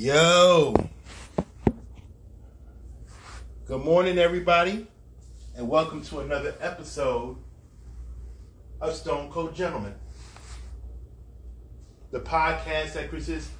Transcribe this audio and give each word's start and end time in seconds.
Yo. 0.00 0.74
Good 3.66 3.84
morning, 3.84 4.16
everybody, 4.16 4.86
and 5.54 5.68
welcome 5.68 6.00
to 6.04 6.20
another 6.20 6.54
episode 6.58 7.36
of 8.80 8.94
Stone 8.94 9.30
Cold 9.30 9.54
Gentlemen, 9.54 9.94
the 12.12 12.20
podcast 12.20 12.94
that 12.94 13.10
consists 13.10 13.50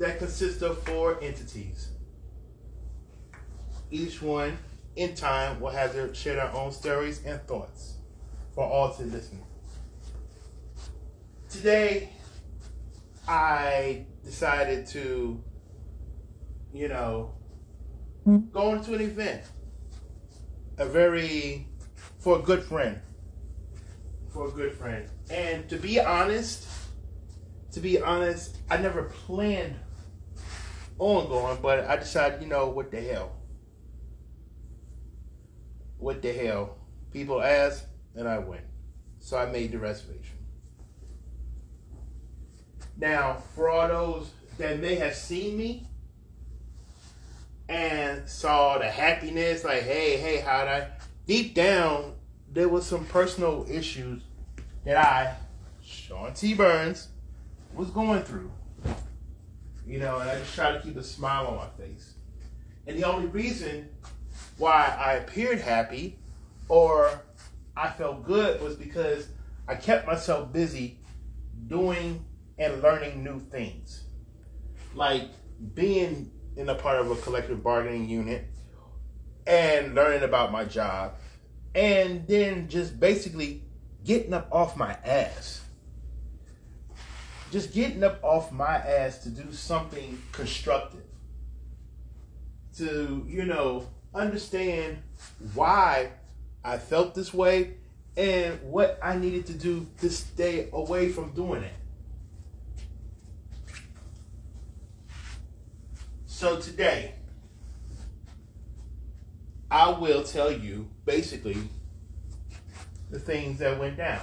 that 0.00 0.18
consists 0.18 0.62
of 0.62 0.82
four 0.82 1.16
entities. 1.22 1.90
Each 3.92 4.20
one, 4.20 4.58
in 4.96 5.14
time, 5.14 5.60
will 5.60 5.70
have 5.70 5.94
their 5.94 6.12
share 6.12 6.34
their 6.34 6.50
own 6.50 6.72
stories 6.72 7.24
and 7.24 7.40
thoughts 7.42 7.98
for 8.52 8.64
all 8.64 8.92
to 8.94 9.04
listen. 9.04 9.40
Today, 11.48 12.08
I 13.28 14.06
decided 14.24 14.88
to, 14.88 15.40
you 16.72 16.88
know, 16.88 17.32
hmm. 18.24 18.38
going 18.52 18.82
to 18.84 18.94
an 18.94 19.00
event. 19.00 19.42
A 20.78 20.84
very, 20.84 21.66
for 22.18 22.38
a 22.38 22.42
good 22.42 22.62
friend. 22.62 23.00
For 24.30 24.48
a 24.48 24.50
good 24.50 24.74
friend. 24.74 25.08
And 25.30 25.68
to 25.68 25.76
be 25.76 26.00
honest, 26.00 26.68
to 27.72 27.80
be 27.80 28.00
honest, 28.00 28.58
I 28.70 28.76
never 28.76 29.04
planned 29.04 29.76
on 30.98 31.28
going, 31.28 31.58
but 31.60 31.86
I 31.86 31.96
decided, 31.96 32.42
you 32.42 32.48
know, 32.48 32.68
what 32.68 32.90
the 32.90 33.00
hell? 33.00 33.32
What 35.98 36.22
the 36.22 36.32
hell? 36.32 36.78
People 37.12 37.42
asked, 37.42 37.86
and 38.14 38.28
I 38.28 38.38
went. 38.38 38.64
So 39.18 39.36
I 39.36 39.46
made 39.46 39.72
the 39.72 39.78
reservation. 39.78 40.36
Now, 42.96 43.42
for 43.54 43.68
all 43.68 43.88
those 43.88 44.30
that 44.58 44.80
may 44.80 44.96
have 44.96 45.14
seen 45.14 45.56
me 45.56 45.88
and 47.68 48.28
saw 48.28 48.78
the 48.78 48.88
happiness, 48.88 49.64
like, 49.64 49.82
hey, 49.82 50.16
hey, 50.16 50.38
how'd 50.38 50.68
I? 50.68 50.88
Deep 51.26 51.54
down, 51.54 52.14
there 52.50 52.68
was 52.68 52.86
some 52.86 53.04
personal 53.06 53.66
issues 53.68 54.22
that 54.84 54.96
I, 54.96 55.36
Sean 55.82 56.32
T. 56.32 56.54
Burns, 56.54 57.08
was 57.74 57.90
going 57.90 58.22
through. 58.22 58.50
You 59.86 59.98
know, 59.98 60.18
and 60.18 60.30
I 60.30 60.38
just 60.38 60.54
tried 60.54 60.72
to 60.72 60.80
keep 60.80 60.96
a 60.96 61.02
smile 61.02 61.46
on 61.46 61.56
my 61.56 61.68
face. 61.84 62.14
And 62.86 62.98
the 62.98 63.04
only 63.04 63.26
reason 63.26 63.88
why 64.56 64.96
I 64.98 65.14
appeared 65.14 65.60
happy 65.60 66.18
or 66.68 67.22
I 67.76 67.90
felt 67.90 68.24
good 68.24 68.60
was 68.62 68.76
because 68.76 69.28
I 69.66 69.74
kept 69.74 70.06
myself 70.06 70.52
busy 70.52 70.98
doing 71.66 72.24
and 72.58 72.82
learning 72.82 73.22
new 73.22 73.38
things. 73.38 74.04
Like 74.94 75.28
being 75.74 76.30
in 76.58 76.68
a 76.68 76.74
part 76.74 76.98
of 76.98 77.10
a 77.10 77.16
collective 77.16 77.62
bargaining 77.62 78.08
unit 78.08 78.44
and 79.46 79.94
learning 79.94 80.24
about 80.24 80.50
my 80.52 80.64
job 80.64 81.14
and 81.74 82.26
then 82.26 82.68
just 82.68 82.98
basically 82.98 83.62
getting 84.04 84.34
up 84.34 84.48
off 84.50 84.76
my 84.76 84.92
ass. 85.04 85.64
Just 87.52 87.72
getting 87.72 88.02
up 88.02 88.18
off 88.22 88.50
my 88.52 88.74
ass 88.74 89.18
to 89.18 89.30
do 89.30 89.52
something 89.52 90.20
constructive. 90.32 91.04
To, 92.78 93.24
you 93.26 93.44
know, 93.44 93.86
understand 94.14 94.98
why 95.54 96.10
I 96.64 96.78
felt 96.78 97.14
this 97.14 97.32
way 97.32 97.74
and 98.16 98.60
what 98.62 98.98
I 99.02 99.16
needed 99.16 99.46
to 99.46 99.52
do 99.52 99.86
to 100.00 100.10
stay 100.10 100.68
away 100.72 101.08
from 101.08 101.30
doing 101.30 101.62
it. 101.62 101.77
So 106.38 106.60
today, 106.60 107.14
I 109.68 109.90
will 109.90 110.22
tell 110.22 110.52
you 110.52 110.88
basically 111.04 111.56
the 113.10 113.18
things 113.18 113.58
that 113.58 113.76
went 113.76 113.96
down. 113.96 114.20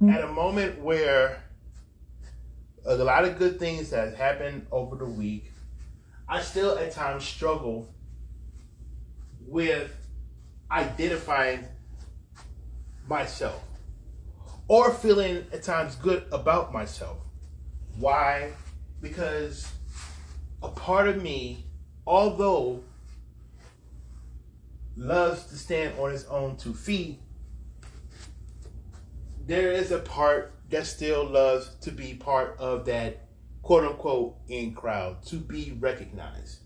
Hmm. 0.00 0.10
At 0.10 0.24
a 0.24 0.32
moment 0.32 0.80
where 0.80 1.44
a 2.84 2.96
lot 2.96 3.24
of 3.24 3.38
good 3.38 3.60
things 3.60 3.90
that 3.90 4.16
happened 4.16 4.66
over 4.72 4.96
the 4.96 5.04
week, 5.04 5.52
I 6.28 6.40
still 6.40 6.76
at 6.76 6.90
times 6.90 7.22
struggle 7.22 7.88
with 9.46 9.94
identifying 10.72 11.66
myself 13.08 13.62
or 14.66 14.92
feeling 14.92 15.46
at 15.52 15.62
times 15.62 15.94
good 15.94 16.24
about 16.32 16.72
myself. 16.72 17.18
Why? 17.98 18.52
Because 19.00 19.70
a 20.62 20.68
part 20.68 21.08
of 21.08 21.22
me, 21.22 21.64
although 22.06 22.82
loves 24.96 25.44
to 25.46 25.56
stand 25.56 25.98
on 25.98 26.12
its 26.12 26.24
own 26.26 26.56
two 26.56 26.74
feet, 26.74 27.20
there 29.46 29.72
is 29.72 29.90
a 29.90 29.98
part 29.98 30.52
that 30.70 30.86
still 30.86 31.24
loves 31.24 31.74
to 31.82 31.90
be 31.90 32.14
part 32.14 32.56
of 32.58 32.86
that 32.86 33.26
quote 33.62 33.84
unquote 33.84 34.36
in 34.48 34.74
crowd, 34.74 35.24
to 35.26 35.36
be 35.36 35.76
recognized. 35.78 36.60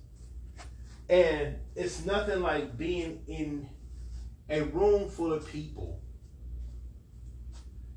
And 1.08 1.56
it's 1.74 2.04
nothing 2.04 2.40
like 2.40 2.76
being 2.76 3.22
in 3.26 3.68
a 4.50 4.62
room 4.62 5.08
full 5.08 5.32
of 5.32 5.46
people. 5.46 6.00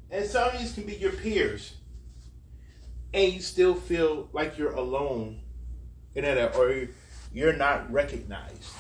And 0.10 0.26
some 0.26 0.50
of 0.50 0.60
these 0.60 0.74
can 0.74 0.84
be 0.84 0.96
your 0.96 1.12
peers. 1.12 1.74
And 3.14 3.34
you 3.34 3.42
still 3.42 3.76
feel 3.76 4.30
like 4.34 4.58
you're 4.58 4.74
alone 4.74 5.42
in 6.16 6.24
that 6.24 6.56
or 6.56 6.88
you're 7.34 7.54
not 7.54 7.92
recognized. 7.92 8.72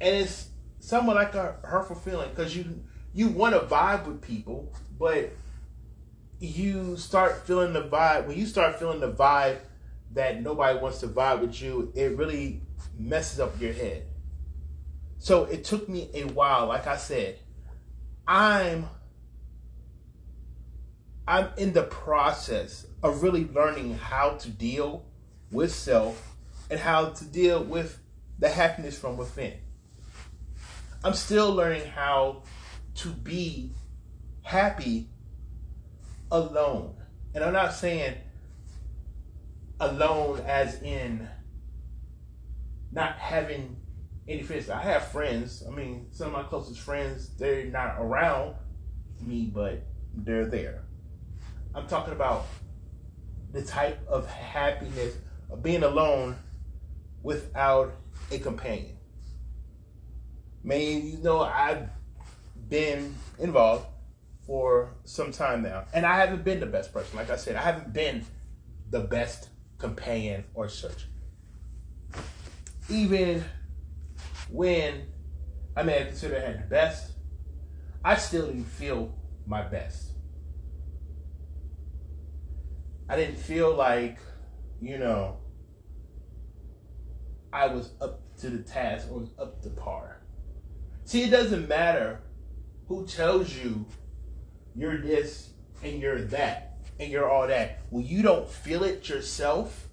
And 0.00 0.16
it's 0.16 0.48
somewhat 0.80 1.16
like 1.16 1.34
a 1.34 1.56
hurtful 1.62 1.96
feeling 1.96 2.30
because 2.30 2.56
you 2.56 2.84
you 3.12 3.28
want 3.28 3.54
to 3.54 3.60
vibe 3.60 4.06
with 4.06 4.20
people, 4.20 4.72
but 4.98 5.32
you 6.38 6.96
start 6.96 7.46
feeling 7.46 7.72
the 7.72 7.82
vibe 7.82 8.26
when 8.26 8.38
you 8.38 8.46
start 8.46 8.78
feeling 8.78 9.00
the 9.00 9.10
vibe 9.10 9.58
that 10.12 10.40
nobody 10.42 10.78
wants 10.78 11.00
to 11.00 11.08
vibe 11.08 11.40
with 11.40 11.60
you, 11.60 11.92
it 11.94 12.16
really 12.16 12.62
messes 12.96 13.40
up 13.40 13.60
your 13.60 13.72
head. 13.72 14.04
So 15.18 15.44
it 15.44 15.64
took 15.64 15.88
me 15.88 16.10
a 16.14 16.24
while, 16.24 16.66
like 16.66 16.86
I 16.86 16.96
said, 16.96 17.38
I'm 18.26 18.88
I'm 21.28 21.50
in 21.58 21.74
the 21.74 21.82
process 21.82 22.86
of 23.02 23.22
really 23.22 23.46
learning 23.52 23.98
how 23.98 24.30
to 24.30 24.48
deal 24.48 25.04
with 25.52 25.74
self 25.74 26.34
and 26.70 26.80
how 26.80 27.10
to 27.10 27.24
deal 27.26 27.62
with 27.62 27.98
the 28.38 28.48
happiness 28.48 28.98
from 28.98 29.18
within. 29.18 29.52
I'm 31.04 31.12
still 31.12 31.52
learning 31.52 31.86
how 31.86 32.44
to 32.94 33.10
be 33.10 33.72
happy 34.40 35.10
alone. 36.30 36.96
And 37.34 37.44
I'm 37.44 37.52
not 37.52 37.74
saying 37.74 38.14
alone 39.80 40.40
as 40.46 40.80
in 40.80 41.28
not 42.90 43.18
having 43.18 43.76
any 44.26 44.42
friends. 44.42 44.70
I 44.70 44.80
have 44.80 45.08
friends. 45.08 45.62
I 45.68 45.70
mean, 45.72 46.06
some 46.10 46.28
of 46.28 46.32
my 46.32 46.42
closest 46.44 46.80
friends, 46.80 47.28
they're 47.36 47.66
not 47.66 47.96
around 47.98 48.54
me, 49.20 49.50
but 49.52 49.82
they're 50.14 50.46
there. 50.46 50.87
I'm 51.78 51.86
talking 51.86 52.12
about 52.12 52.46
the 53.52 53.62
type 53.62 54.04
of 54.08 54.26
happiness 54.26 55.14
of 55.48 55.62
being 55.62 55.84
alone 55.84 56.36
without 57.22 57.94
a 58.32 58.38
companion. 58.40 58.96
Man, 60.64 61.06
you 61.06 61.18
know, 61.18 61.40
I've 61.40 61.88
been 62.68 63.14
involved 63.38 63.86
for 64.44 64.96
some 65.04 65.30
time 65.30 65.62
now. 65.62 65.84
And 65.94 66.04
I 66.04 66.16
haven't 66.16 66.42
been 66.42 66.58
the 66.58 66.66
best 66.66 66.92
person. 66.92 67.16
Like 67.16 67.30
I 67.30 67.36
said, 67.36 67.54
I 67.54 67.62
haven't 67.62 67.92
been 67.92 68.26
the 68.90 69.00
best 69.00 69.48
companion 69.78 70.44
or 70.54 70.68
search. 70.68 71.06
Even 72.88 73.44
when 74.50 75.06
I 75.76 75.84
may 75.84 75.98
have 75.98 76.08
considered 76.08 76.42
had 76.42 76.58
the 76.58 76.66
best, 76.66 77.12
I 78.04 78.16
still 78.16 78.46
didn't 78.46 78.64
feel 78.64 79.14
my 79.46 79.62
best. 79.62 80.07
I 83.08 83.16
didn't 83.16 83.38
feel 83.38 83.74
like, 83.74 84.18
you 84.80 84.98
know, 84.98 85.38
I 87.52 87.66
was 87.66 87.90
up 88.00 88.20
to 88.38 88.50
the 88.50 88.62
task 88.62 89.08
or 89.10 89.20
was 89.20 89.30
up 89.38 89.62
to 89.62 89.70
par. 89.70 90.20
See, 91.04 91.22
it 91.22 91.30
doesn't 91.30 91.68
matter 91.68 92.20
who 92.86 93.06
tells 93.06 93.56
you 93.56 93.86
you're 94.76 95.00
this 95.00 95.50
and 95.82 96.00
you're 96.00 96.20
that 96.22 96.78
and 97.00 97.10
you're 97.10 97.30
all 97.30 97.46
that. 97.46 97.80
When 97.90 98.04
you 98.04 98.22
don't 98.22 98.48
feel 98.48 98.84
it 98.84 99.08
yourself, 99.08 99.88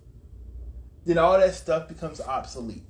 then 1.06 1.18
all 1.18 1.40
that 1.40 1.54
stuff 1.54 1.88
becomes 1.88 2.20
obsolete. 2.20 2.84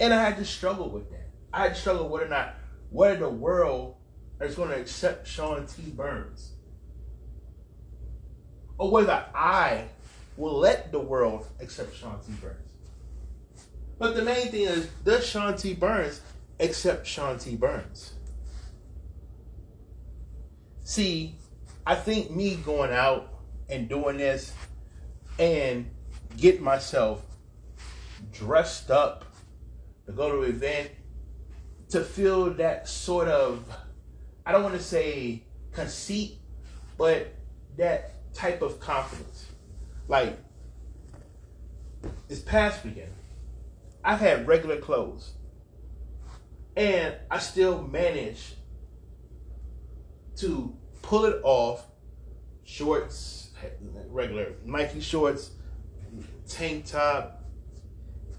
And 0.00 0.12
I 0.12 0.22
had 0.22 0.36
to 0.38 0.44
struggle 0.44 0.88
with 0.88 1.10
that. 1.10 1.30
I 1.52 1.64
had 1.64 1.74
to 1.74 1.80
struggle 1.80 2.08
whether 2.08 2.26
or 2.26 2.30
not 2.30 2.54
whether 2.90 3.20
the 3.20 3.28
world 3.28 3.96
is 4.40 4.54
going 4.54 4.70
to 4.70 4.80
accept 4.80 5.26
Sean 5.28 5.66
T. 5.66 5.82
Burns. 5.90 6.51
Or 8.82 8.90
whether 8.90 9.24
I 9.32 9.84
will 10.36 10.58
let 10.58 10.90
the 10.90 10.98
world 10.98 11.46
accept 11.60 11.94
Sean 11.94 12.18
T. 12.26 12.32
Burns. 12.32 12.68
But 13.96 14.16
the 14.16 14.22
main 14.22 14.48
thing 14.48 14.62
is, 14.62 14.88
does 15.04 15.24
Sean 15.24 15.56
T. 15.56 15.72
Burns 15.72 16.20
accept 16.58 17.06
Sean 17.06 17.38
T. 17.38 17.54
Burns? 17.54 18.14
See, 20.82 21.36
I 21.86 21.94
think 21.94 22.32
me 22.32 22.56
going 22.56 22.90
out 22.90 23.32
and 23.68 23.88
doing 23.88 24.16
this 24.16 24.52
and 25.38 25.88
get 26.36 26.60
myself 26.60 27.24
dressed 28.32 28.90
up 28.90 29.24
to 30.06 30.12
go 30.12 30.32
to 30.32 30.42
an 30.42 30.50
event 30.50 30.90
to 31.90 32.00
feel 32.00 32.52
that 32.54 32.88
sort 32.88 33.28
of 33.28 33.64
I 34.44 34.50
don't 34.50 34.64
want 34.64 34.74
to 34.74 34.82
say 34.82 35.44
conceit, 35.70 36.38
but 36.98 37.32
that 37.76 38.12
type 38.34 38.62
of 38.62 38.80
confidence. 38.80 39.46
Like 40.08 40.38
this 42.28 42.40
past 42.40 42.84
weekend, 42.84 43.12
I've 44.04 44.20
had 44.20 44.46
regular 44.46 44.78
clothes. 44.78 45.32
And 46.76 47.14
I 47.30 47.38
still 47.38 47.82
managed 47.82 48.54
to 50.36 50.74
pull 51.02 51.26
it 51.26 51.40
off. 51.42 51.86
Shorts, 52.64 53.50
regular 54.08 54.54
Nike 54.64 55.00
shorts, 55.00 55.50
tank 56.48 56.86
top, 56.86 57.42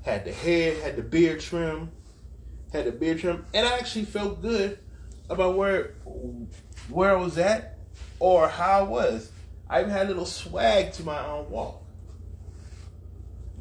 had 0.02 0.26
the 0.26 0.32
hair, 0.32 0.82
had 0.82 0.96
the 0.96 1.02
beard 1.02 1.40
trim, 1.40 1.92
had 2.72 2.86
the 2.86 2.92
beard 2.92 3.20
trim, 3.20 3.46
and 3.54 3.68
I 3.68 3.78
actually 3.78 4.06
felt 4.06 4.42
good 4.42 4.80
about 5.30 5.56
where 5.56 5.96
where 6.90 7.16
I 7.16 7.22
was 7.22 7.38
at 7.38 7.78
or 8.20 8.48
how 8.48 8.80
I 8.80 8.84
was. 8.84 9.32
I 9.70 9.82
even 9.82 9.92
had 9.92 10.06
a 10.06 10.10
little 10.10 10.26
swag 10.26 10.94
to 10.94 11.04
my 11.04 11.26
own 11.26 11.50
walk. 11.50 11.82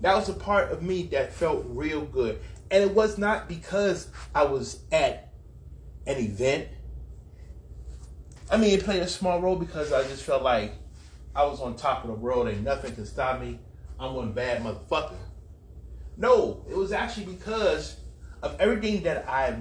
That 0.00 0.16
was 0.16 0.28
a 0.28 0.34
part 0.34 0.72
of 0.72 0.82
me 0.82 1.04
that 1.12 1.32
felt 1.32 1.64
real 1.68 2.04
good. 2.04 2.40
And 2.70 2.82
it 2.82 2.94
was 2.94 3.18
not 3.18 3.48
because 3.48 4.08
I 4.34 4.44
was 4.44 4.80
at 4.90 5.32
an 6.06 6.16
event. 6.18 6.68
I 8.50 8.56
mean, 8.56 8.78
it 8.78 8.84
played 8.84 9.02
a 9.02 9.08
small 9.08 9.40
role 9.40 9.56
because 9.56 9.92
I 9.92 10.02
just 10.02 10.24
felt 10.24 10.42
like 10.42 10.74
I 11.34 11.44
was 11.44 11.60
on 11.60 11.76
top 11.76 12.04
of 12.04 12.08
the 12.08 12.16
world 12.16 12.48
and 12.48 12.64
nothing 12.64 12.94
can 12.94 13.06
stop 13.06 13.40
me. 13.40 13.58
I'm 13.98 14.14
one 14.14 14.32
bad 14.32 14.62
motherfucker. 14.62 15.16
No, 16.16 16.64
it 16.68 16.76
was 16.76 16.92
actually 16.92 17.26
because 17.26 17.96
of 18.42 18.60
everything 18.60 19.04
that 19.04 19.28
I've 19.28 19.60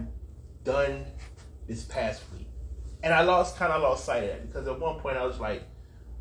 done 0.63 1.05
this 1.67 1.83
past 1.83 2.23
week. 2.33 2.47
And 3.03 3.13
I 3.13 3.21
lost 3.21 3.57
kind 3.57 3.71
of 3.71 3.81
lost 3.81 4.05
sight 4.05 4.23
of 4.23 4.29
that 4.29 4.47
because 4.47 4.67
at 4.67 4.79
one 4.79 4.99
point 4.99 5.17
I 5.17 5.25
was 5.25 5.39
like, 5.39 5.63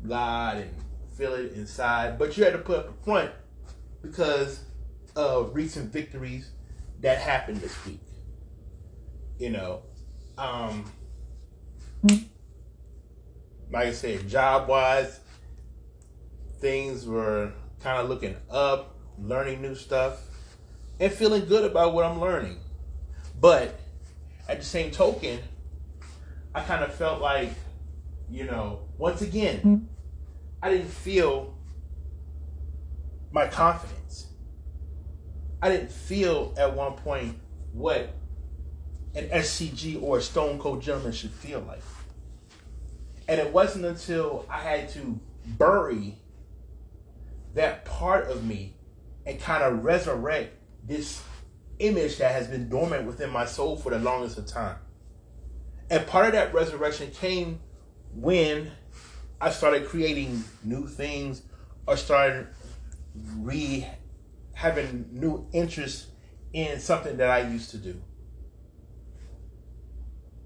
God 0.07 0.57
and 0.57 0.71
feel 1.17 1.33
it 1.33 1.53
inside. 1.53 2.17
But 2.17 2.37
you 2.37 2.43
had 2.43 2.53
to 2.53 2.59
put 2.59 2.79
up 2.79 2.89
a 2.89 3.03
front 3.03 3.31
because 4.01 4.63
of 5.15 5.55
recent 5.55 5.91
victories 5.91 6.51
that 7.01 7.19
happened 7.19 7.57
this 7.57 7.85
week. 7.85 8.01
You 9.37 9.49
know, 9.49 9.81
um, 10.37 10.91
like 13.71 13.87
I 13.87 13.91
said, 13.91 14.27
job 14.27 14.67
wise, 14.67 15.19
things 16.59 17.07
were 17.07 17.51
kind 17.81 17.99
of 17.99 18.09
looking 18.09 18.35
up, 18.49 18.95
learning 19.17 19.61
new 19.61 19.75
stuff, 19.75 20.19
and 20.99 21.11
feeling 21.11 21.45
good 21.45 21.69
about 21.69 21.93
what 21.93 22.05
I'm 22.05 22.19
learning. 22.19 22.57
But 23.39 23.79
at 24.47 24.59
the 24.59 24.65
same 24.65 24.91
token, 24.91 25.39
I 26.53 26.61
kind 26.61 26.83
of 26.83 26.93
felt 26.93 27.21
like, 27.21 27.49
you 28.29 28.43
know, 28.43 28.81
once 29.01 29.23
again, 29.23 29.57
hmm. 29.61 29.77
I 30.61 30.69
didn't 30.69 30.91
feel 30.91 31.55
my 33.31 33.47
confidence. 33.47 34.27
I 35.59 35.69
didn't 35.69 35.91
feel 35.91 36.53
at 36.55 36.75
one 36.75 36.93
point 36.93 37.39
what 37.73 38.13
an 39.15 39.27
SCG 39.29 39.99
or 40.03 40.19
a 40.19 40.21
Stone 40.21 40.59
Cold 40.59 40.83
Gentleman 40.83 41.13
should 41.13 41.31
feel 41.31 41.61
like. 41.61 41.81
And 43.27 43.41
it 43.41 43.51
wasn't 43.51 43.85
until 43.85 44.45
I 44.47 44.59
had 44.59 44.89
to 44.89 45.19
bury 45.47 46.19
that 47.55 47.85
part 47.85 48.29
of 48.29 48.45
me 48.45 48.75
and 49.25 49.39
kind 49.39 49.63
of 49.63 49.83
resurrect 49.83 50.53
this 50.85 51.23
image 51.79 52.19
that 52.19 52.33
has 52.33 52.47
been 52.47 52.69
dormant 52.69 53.07
within 53.07 53.31
my 53.31 53.45
soul 53.45 53.77
for 53.77 53.89
the 53.89 53.97
longest 53.97 54.37
of 54.37 54.45
time. 54.45 54.77
And 55.89 56.05
part 56.05 56.27
of 56.27 56.33
that 56.33 56.53
resurrection 56.53 57.09
came 57.09 57.61
when 58.13 58.73
I 59.41 59.49
started 59.49 59.87
creating 59.87 60.43
new 60.63 60.87
things 60.87 61.41
or 61.87 61.97
started 61.97 62.47
re 63.39 63.87
having 64.53 65.07
new 65.11 65.47
interest 65.51 66.09
in 66.53 66.79
something 66.79 67.17
that 67.17 67.31
I 67.31 67.49
used 67.49 67.71
to 67.71 67.77
do. 67.77 67.99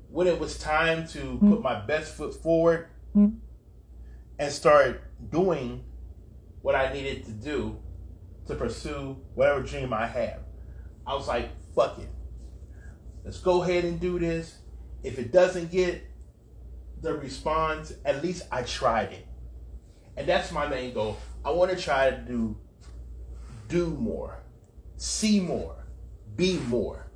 When 0.09 0.27
it 0.27 0.39
was 0.39 0.57
time 0.57 1.05
to 1.09 1.17
mm-hmm. 1.17 1.51
put 1.51 1.61
my 1.61 1.85
best 1.85 2.15
foot 2.15 2.35
forward 2.41 2.87
mm-hmm. 3.13 3.35
and 4.39 4.53
start 4.53 5.03
doing 5.29 5.83
what 6.61 6.75
I 6.75 6.93
needed 6.93 7.25
to 7.25 7.31
do 7.31 7.77
to 8.47 8.55
pursue 8.55 9.17
whatever 9.33 9.61
dream 9.61 9.91
I 9.91 10.07
have, 10.07 10.39
I 11.05 11.15
was 11.15 11.27
like, 11.27 11.49
fuck 11.75 11.99
it. 11.99 12.09
Let's 13.25 13.41
go 13.41 13.61
ahead 13.61 13.83
and 13.83 13.99
do 13.99 14.19
this. 14.19 14.59
If 15.03 15.19
it 15.19 15.33
doesn't 15.33 15.69
get 15.69 16.01
the 17.05 17.13
response, 17.13 17.93
at 18.03 18.23
least 18.23 18.43
I 18.51 18.63
tried 18.63 19.13
it. 19.13 19.27
And 20.17 20.27
that's 20.27 20.51
my 20.51 20.67
main 20.67 20.93
goal. 20.93 21.17
I 21.45 21.51
want 21.51 21.71
to 21.71 21.77
try 21.77 22.09
to 22.09 22.17
do 22.17 22.57
do 23.67 23.87
more, 23.87 24.43
see 24.97 25.39
more, 25.39 25.85
be 26.35 26.57
more. 26.67 27.07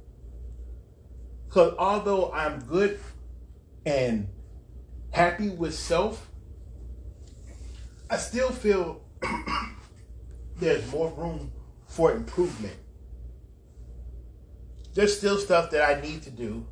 Because 1.48 1.74
although 1.78 2.32
I'm 2.32 2.60
good 2.62 3.00
and 3.86 4.28
happy 5.12 5.50
with 5.50 5.74
self, 5.74 6.30
I 8.10 8.18
still 8.18 8.50
feel 8.50 9.02
there's 10.58 10.92
more 10.92 11.12
room 11.12 11.52
for 11.88 12.12
improvement. 12.12 12.78
There's 14.94 15.18
still 15.18 15.38
stuff 15.38 15.72
that 15.72 15.84
I 15.84 16.02
need 16.02 16.24
to 16.24 16.32
do, 16.32 16.66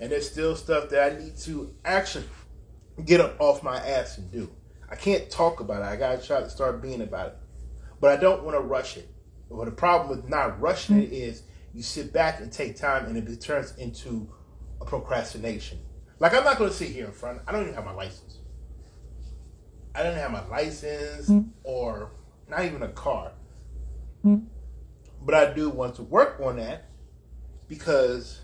and 0.00 0.10
there's 0.12 0.28
still 0.30 0.54
stuff 0.56 0.88
that 0.90 1.12
I 1.12 1.18
need 1.18 1.36
to 1.38 1.74
actually 1.84 2.26
get 3.04 3.20
up 3.20 3.40
off 3.40 3.62
my 3.62 3.76
ass 3.76 4.18
and 4.18 4.30
do. 4.30 4.50
I 4.90 4.96
can't 4.96 5.30
talk 5.30 5.60
about 5.60 5.82
it. 5.82 5.86
I 5.86 5.96
gotta 5.96 6.24
try 6.24 6.40
to 6.40 6.50
start 6.50 6.82
being 6.82 7.00
about 7.00 7.28
it. 7.28 7.36
But 8.00 8.12
I 8.12 8.20
don't 8.20 8.42
want 8.42 8.56
to 8.56 8.60
rush 8.60 8.96
it. 8.96 9.08
But 9.50 9.64
the 9.64 9.70
problem 9.72 10.08
with 10.10 10.28
not 10.28 10.60
rushing 10.60 11.02
it 11.02 11.12
is 11.12 11.42
you 11.74 11.82
sit 11.82 12.12
back 12.12 12.40
and 12.40 12.52
take 12.52 12.76
time 12.76 13.06
and 13.06 13.16
it 13.16 13.40
turns 13.40 13.76
into 13.76 14.28
a 14.80 14.84
procrastination. 14.84 15.78
Like 16.18 16.34
I'm 16.34 16.44
not 16.44 16.58
gonna 16.58 16.72
sit 16.72 16.88
here 16.88 17.06
in 17.06 17.12
front. 17.12 17.40
I 17.46 17.52
don't 17.52 17.62
even 17.62 17.74
have 17.74 17.84
my 17.84 17.92
license. 17.92 18.38
I 19.94 20.02
don't 20.02 20.14
have 20.14 20.30
my 20.30 20.46
license 20.46 21.28
mm. 21.28 21.48
or 21.64 22.12
not 22.48 22.64
even 22.64 22.82
a 22.82 22.88
car. 22.88 23.32
Mm. 24.24 24.46
But 25.22 25.34
I 25.34 25.52
do 25.52 25.68
want 25.70 25.96
to 25.96 26.02
work 26.02 26.40
on 26.40 26.56
that 26.56 26.86
because 27.68 28.40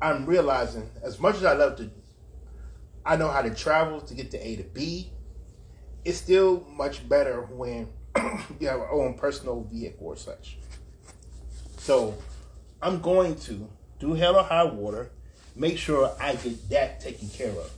I'm 0.00 0.26
realizing 0.26 0.90
as 1.02 1.20
much 1.20 1.36
as 1.36 1.44
I 1.44 1.52
love 1.54 1.76
to 1.76 1.90
I 3.04 3.16
know 3.16 3.30
how 3.30 3.42
to 3.42 3.54
travel 3.54 4.00
to 4.00 4.14
get 4.14 4.30
to 4.32 4.46
A 4.46 4.56
to 4.56 4.62
B 4.62 5.12
it's 6.04 6.18
still 6.18 6.66
much 6.76 7.08
better 7.08 7.42
when 7.42 7.88
you 8.16 8.68
have 8.68 8.78
your 8.78 8.92
own 8.92 9.14
personal 9.14 9.66
vehicle 9.70 10.06
or 10.06 10.16
such. 10.16 10.58
So 11.78 12.14
I'm 12.80 13.00
going 13.00 13.36
to 13.40 13.68
do 13.98 14.14
hell 14.14 14.36
or 14.36 14.42
high 14.42 14.64
water, 14.64 15.10
make 15.54 15.78
sure 15.78 16.14
I 16.20 16.34
get 16.34 16.68
that 16.70 17.00
taken 17.00 17.28
care 17.28 17.50
of. 17.50 17.70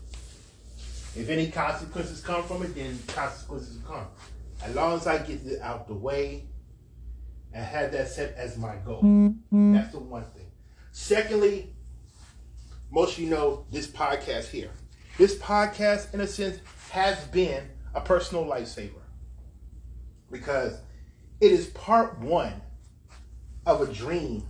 If 1.16 1.28
any 1.28 1.50
consequences 1.50 2.20
come 2.20 2.42
from 2.44 2.62
it, 2.62 2.74
then 2.74 2.98
consequences 3.06 3.78
come. 3.86 4.06
As 4.62 4.74
long 4.74 4.94
as 4.94 5.06
I 5.06 5.18
get 5.18 5.44
it 5.46 5.60
out 5.60 5.86
the 5.86 5.94
way 5.94 6.44
and 7.52 7.64
have 7.64 7.92
that 7.92 8.08
set 8.08 8.34
as 8.36 8.56
my 8.56 8.76
goal. 8.76 9.02
Mm-hmm. 9.02 9.74
That's 9.74 9.92
the 9.92 10.00
one 10.00 10.24
thing. 10.34 10.50
Secondly, 10.90 11.72
most 12.90 13.16
of 13.16 13.24
you 13.24 13.30
know 13.30 13.66
this 13.70 13.86
podcast 13.86 14.48
here. 14.48 14.70
This 15.16 15.38
podcast, 15.38 16.12
in 16.12 16.20
a 16.20 16.26
sense, 16.26 16.58
has 16.90 17.24
been 17.26 17.68
a 17.94 18.00
personal 18.00 18.44
lifesaver 18.44 18.90
because 20.30 20.80
it 21.40 21.52
is 21.52 21.66
part 21.68 22.18
one 22.18 22.60
of 23.64 23.80
a 23.80 23.92
dream 23.92 24.44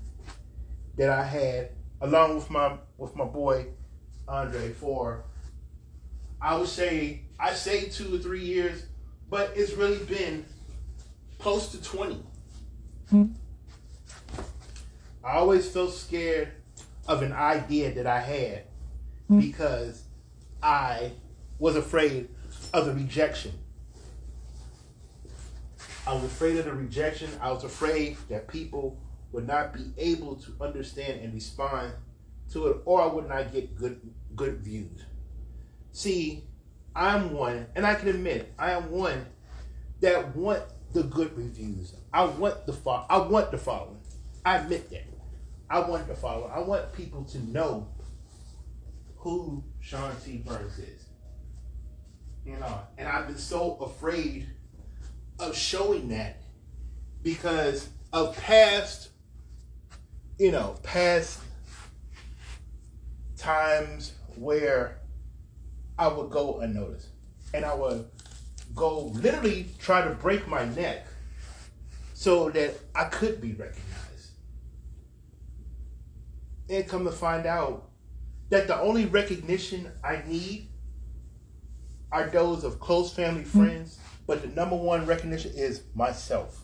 that 0.97 1.11
I 1.11 1.23
had 1.23 1.71
along 2.01 2.37
with 2.37 2.51
my 2.51 2.77
with 2.97 3.15
my 3.15 3.25
boy 3.25 3.67
Andre 4.27 4.73
for 4.73 5.25
I 6.41 6.57
would 6.57 6.69
say 6.69 7.23
I 7.39 7.53
say 7.53 7.89
two 7.89 8.15
or 8.15 8.19
three 8.19 8.45
years, 8.45 8.87
but 9.29 9.53
it's 9.55 9.75
really 9.75 10.03
been 10.05 10.47
close 11.39 11.69
to 11.73 11.83
20 11.83 12.15
mm-hmm. 13.13 13.25
I 15.23 15.33
always 15.33 15.71
felt 15.71 15.93
scared 15.93 16.53
of 17.07 17.23
an 17.23 17.33
idea 17.33 17.93
that 17.93 18.07
I 18.07 18.21
had 18.21 18.65
mm-hmm. 19.29 19.41
because 19.41 20.05
I 20.65 21.13
was 21.59 21.77
afraid 21.77 22.31
of 22.73 22.87
the 22.87 22.95
rejection. 22.95 23.53
I 26.07 26.15
was 26.15 26.25
afraid 26.25 26.57
of 26.57 26.65
the 26.65 26.73
rejection. 26.73 27.29
I 27.41 27.53
was 27.53 27.65
afraid 27.65 28.17
that 28.31 28.49
people 28.49 28.99
would 29.33 29.47
not 29.47 29.75
be 29.75 29.93
able 29.99 30.37
to 30.37 30.55
understand 30.63 31.21
and 31.21 31.35
respond 31.35 31.93
to 32.53 32.69
it, 32.69 32.77
or 32.87 33.03
I 33.03 33.07
would 33.07 33.29
not 33.29 33.53
get 33.53 33.77
good 33.77 34.01
good 34.35 34.59
views. 34.59 35.05
See, 35.93 36.45
I'm 36.97 37.35
one, 37.35 37.67
and 37.77 37.85
I 37.87 37.95
can 37.95 38.09
admit 38.09 38.53
I 38.59 38.71
am 38.71 38.91
one 38.91 39.27
that 40.01 40.35
want 40.35 40.63
the 40.95 41.03
good 41.03 41.37
reviews. 41.37 41.95
I 42.13 42.25
want 42.25 42.65
the 42.65 42.73
fo- 42.73 43.05
I 43.11 43.19
want 43.19 43.51
the 43.51 43.59
following. 43.59 43.99
I 44.47 44.59
admit 44.59 44.89
that. 44.91 45.05
I 45.69 45.81
want 45.81 46.07
the 46.09 46.15
following. 46.15 46.53
I 46.53 46.61
want 46.61 46.93
people 46.95 47.25
to 47.25 47.39
know 47.51 47.89
who 49.17 49.65
Sean 49.85 50.17
T. 50.25 50.39
Burns 50.39 50.79
is. 50.79 51.05
You 52.47 52.57
know, 52.57 52.81
and 52.97 53.07
I've 53.07 53.27
been 53.27 53.37
so 53.37 53.77
afraid 53.77 54.47
of 55.39 55.55
showing 55.55 56.09
that 56.09 56.43
because 57.23 57.89
of 58.13 58.37
past, 58.37 59.11
you 60.39 60.53
know, 60.53 60.77
past 60.83 61.41
times 63.37 64.13
where 64.37 65.01
I 65.99 66.09
would 66.09 66.31
go 66.31 66.61
unnoticed 66.61 67.09
and 67.53 67.65
I 67.65 67.75
would 67.75 68.09
go 68.75 69.07
literally 69.07 69.67
try 69.79 70.03
to 70.03 70.11
break 70.11 70.49
my 70.49 70.65
neck 70.65 71.07
so 72.15 72.51
that 72.51 72.75
I 72.95 73.05
could 73.05 73.41
be 73.41 73.53
recognized. 73.53 74.31
And 76.71 76.89
come 76.89 77.05
to 77.05 77.13
find 77.13 77.45
out 77.47 77.91
that 78.55 78.69
the 78.69 78.81
only 78.81 79.05
recognition 79.07 79.91
I 80.05 80.23
need 80.29 80.69
are 82.13 82.29
those 82.29 82.63
of 82.63 82.79
close 82.79 83.13
family 83.13 83.43
hmm. 83.43 83.65
friends, 83.65 83.99
but 84.29 84.43
the 84.43 84.49
number 84.49 84.77
one 84.77 85.07
recognition 85.07 85.51
is 85.57 85.83
myself. 85.97 86.63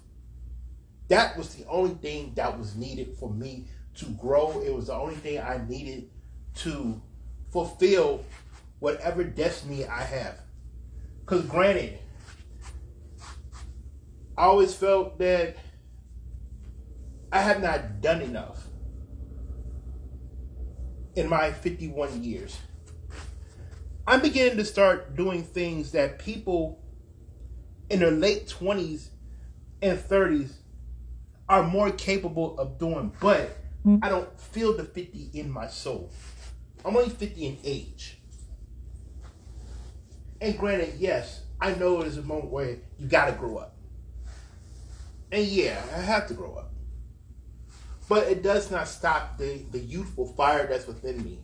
That 1.09 1.37
was 1.37 1.53
the 1.57 1.67
only 1.67 1.95
thing 1.95 2.35
that 2.37 2.57
was 2.57 2.77
needed 2.77 3.17
for 3.19 3.29
me 3.29 3.67
to 3.97 4.05
grow. 4.05 4.63
It 4.65 4.73
was 4.73 4.87
the 4.87 4.95
only 4.95 5.17
thing 5.17 5.41
I 5.41 5.61
needed 5.69 6.09
to 6.59 7.03
fulfill 7.51 8.25
whatever 8.79 9.25
destiny 9.25 9.85
I 9.85 10.03
have. 10.03 10.39
Because, 11.23 11.45
granted, 11.47 11.99
I 14.39 14.45
always 14.45 14.73
felt 14.77 15.19
that 15.19 15.57
I 17.33 17.41
have 17.41 17.61
not 17.61 18.01
done 18.01 18.23
enough 18.23 18.70
in 21.17 21.29
my 21.29 21.53
51 21.53 22.23
years. 22.23 22.59
I'm 24.07 24.21
beginning 24.23 24.57
to 24.57 24.65
start 24.65 25.17
doing 25.17 25.43
things 25.43 25.93
that 25.93 26.19
people 26.19 26.81
in 27.89 28.01
their 28.01 28.11
late 28.11 28.47
20s 28.47 29.09
and 29.83 29.99
30s 29.99 30.53
are 31.49 31.63
more 31.63 31.91
capable 31.91 32.59
of 32.59 32.79
doing, 32.79 33.13
but 33.21 33.57
hmm. 33.83 33.99
I 34.03 34.09
don't 34.09 34.41
feel 34.41 34.77
the 34.77 34.85
50 34.85 35.31
in 35.35 35.51
my 35.51 35.67
soul. 35.67 36.11
I'm 36.85 36.97
only 36.97 37.11
50 37.11 37.47
in 37.47 37.59
age. 37.65 38.19
And 40.41 40.57
granted, 40.57 40.95
yes, 40.99 41.43
I 41.61 41.75
know 41.75 42.01
there's 42.01 42.17
a 42.17 42.23
moment 42.23 42.51
where 42.51 42.79
you 42.99 43.07
gotta 43.07 43.33
grow 43.33 43.59
up. 43.59 43.77
And 45.31 45.45
yeah, 45.45 45.81
I 45.95 46.01
have 46.01 46.27
to 46.29 46.35
grow 46.35 46.55
up. 46.55 46.73
But 48.11 48.27
it 48.27 48.43
does 48.43 48.73
not 48.73 48.89
stop 48.89 49.39
the, 49.39 49.63
the 49.71 49.79
youthful 49.79 50.27
fire 50.27 50.67
that's 50.67 50.89
within 50.89 51.23
me. 51.23 51.39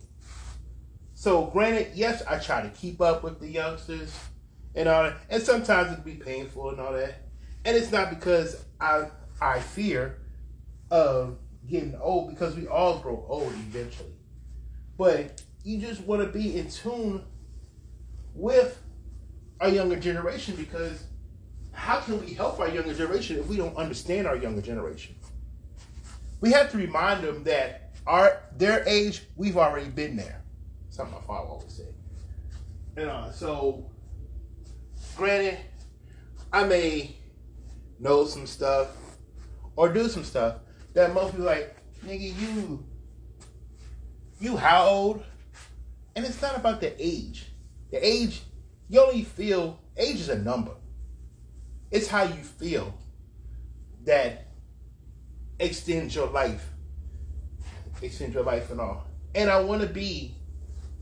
So 1.13 1.45
granted, 1.45 1.91
yes, 1.95 2.21
I 2.29 2.39
try 2.39 2.61
to 2.61 2.67
keep 2.67 2.99
up 2.99 3.23
with 3.23 3.39
the 3.39 3.47
youngsters 3.47 4.13
and 4.75 4.89
all 4.89 5.03
that. 5.03 5.15
And 5.29 5.41
sometimes 5.41 5.93
it 5.93 5.95
can 5.95 6.03
be 6.03 6.15
painful 6.15 6.71
and 6.71 6.81
all 6.81 6.91
that. 6.91 7.21
And 7.63 7.77
it's 7.77 7.89
not 7.89 8.09
because 8.09 8.65
I 8.81 9.05
I 9.39 9.61
fear 9.61 10.17
of 10.91 11.37
getting 11.69 11.95
old 12.01 12.31
because 12.31 12.57
we 12.57 12.67
all 12.67 12.99
grow 12.99 13.25
old 13.29 13.53
eventually. 13.53 14.17
But 14.97 15.41
you 15.63 15.79
just 15.79 16.01
want 16.01 16.21
to 16.21 16.27
be 16.27 16.57
in 16.57 16.69
tune 16.69 17.23
with 18.35 18.83
our 19.61 19.69
younger 19.69 19.97
generation 19.97 20.57
because 20.57 21.01
how 21.71 22.01
can 22.01 22.19
we 22.19 22.33
help 22.33 22.59
our 22.59 22.67
younger 22.67 22.93
generation 22.93 23.39
if 23.39 23.47
we 23.47 23.55
don't 23.55 23.77
understand 23.77 24.27
our 24.27 24.35
younger 24.35 24.61
generation? 24.61 25.15
We 26.39 26.51
have 26.51 26.71
to 26.71 26.77
remind 26.77 27.23
them 27.23 27.43
that 27.45 27.91
our 28.05 28.43
their 28.55 28.83
age, 28.87 29.23
we've 29.35 29.57
already 29.57 29.89
been 29.89 30.15
there. 30.15 30.43
Something 30.89 31.15
my 31.15 31.21
father 31.21 31.49
always 31.49 31.73
said. 31.73 31.93
And 32.95 33.09
uh, 33.09 33.31
so, 33.31 33.89
granted, 35.15 35.57
I 36.51 36.63
may 36.63 37.15
know 37.99 38.25
some 38.25 38.47
stuff 38.47 38.89
or 39.75 39.89
do 39.89 40.07
some 40.07 40.23
stuff 40.23 40.57
that 40.93 41.13
most 41.13 41.31
people 41.31 41.45
like, 41.45 41.75
nigga, 42.05 42.33
you, 42.39 42.85
you 44.39 44.57
how 44.57 44.85
old? 44.85 45.23
And 46.15 46.25
it's 46.25 46.41
not 46.41 46.55
about 46.55 46.81
the 46.81 46.93
age. 46.97 47.45
The 47.91 48.05
age, 48.05 48.41
you 48.89 48.99
only 49.01 49.23
feel, 49.23 49.79
age 49.95 50.15
is 50.15 50.29
a 50.29 50.39
number. 50.39 50.71
It's 51.91 52.07
how 52.07 52.23
you 52.23 52.43
feel 52.43 52.97
that 54.05 54.46
extends 55.59 56.15
your 56.15 56.27
life, 56.27 56.71
Extend 58.01 58.33
your 58.33 58.43
life 58.43 58.69
and 58.69 58.79
all. 58.79 59.07
And 59.33 59.49
I 59.49 59.59
want 59.59 59.81
to 59.81 59.87
be 59.87 60.35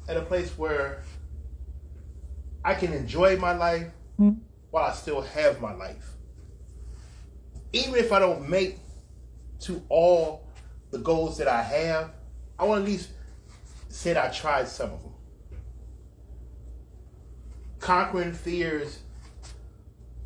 at 0.07 0.17
a 0.17 0.21
place 0.21 0.57
where 0.57 1.03
I 2.63 2.73
can 2.73 2.93
enjoy 2.93 3.37
my 3.37 3.53
life 3.53 3.87
hmm. 4.17 4.31
while 4.71 4.85
I 4.85 4.93
still 4.93 5.21
have 5.21 5.59
my 5.59 5.73
life. 5.73 6.13
Even 7.73 7.95
if 7.95 8.11
I 8.11 8.19
don't 8.19 8.49
make 8.49 8.79
to 9.61 9.83
all 9.89 10.47
the 10.91 10.99
goals 10.99 11.37
that 11.37 11.47
I 11.47 11.61
have, 11.61 12.11
I 12.57 12.63
want 12.63 12.79
to 12.79 12.83
at 12.83 12.89
least 12.91 13.09
say 13.89 14.13
that 14.13 14.31
I 14.31 14.33
tried 14.33 14.67
some 14.67 14.91
of 14.91 15.01
them. 15.01 15.13
Conquering 17.79 18.33
fears, 18.33 18.99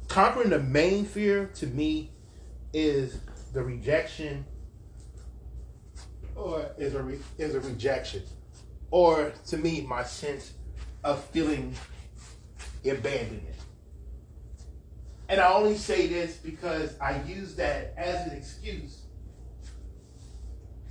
conquering 0.08 0.50
the 0.50 0.60
main 0.60 1.06
fear 1.06 1.48
to 1.56 1.68
me 1.68 2.12
is 2.74 3.18
the 3.54 3.64
rejection 3.64 4.46
or 6.36 6.72
is 6.78 6.96
a 6.96 7.04
re, 7.04 7.20
is 7.38 7.56
a 7.56 7.60
rejection. 7.60 8.24
Or 8.92 9.34
to 9.48 9.58
me 9.58 9.82
my 9.82 10.04
sense 10.04 10.54
of 11.04 11.24
feeling 11.26 11.76
abandonment. 12.86 13.56
And 15.28 15.40
i 15.40 15.54
only 15.54 15.78
say 15.78 16.08
this 16.08 16.38
because 16.38 16.98
i 17.00 17.22
use 17.24 17.56
that 17.56 17.94
as 17.98 18.28
an 18.28 18.38
excuse 18.38 19.02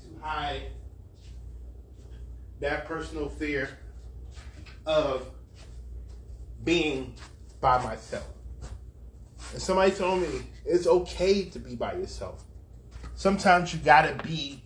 to 0.02 0.22
hide 0.22 0.62
that 2.60 2.84
personal 2.84 3.28
fear 3.28 3.68
of 4.86 5.28
being 6.64 7.14
by 7.60 7.82
myself. 7.82 8.28
And 9.52 9.62
somebody 9.62 9.92
told 9.92 10.22
me 10.22 10.28
it's 10.64 10.86
okay 10.86 11.44
to 11.46 11.58
be 11.58 11.74
by 11.74 11.94
yourself 11.94 12.44
sometimes 13.18 13.75
you 13.75 13.80
gotta 13.80 14.14
be 14.22 14.62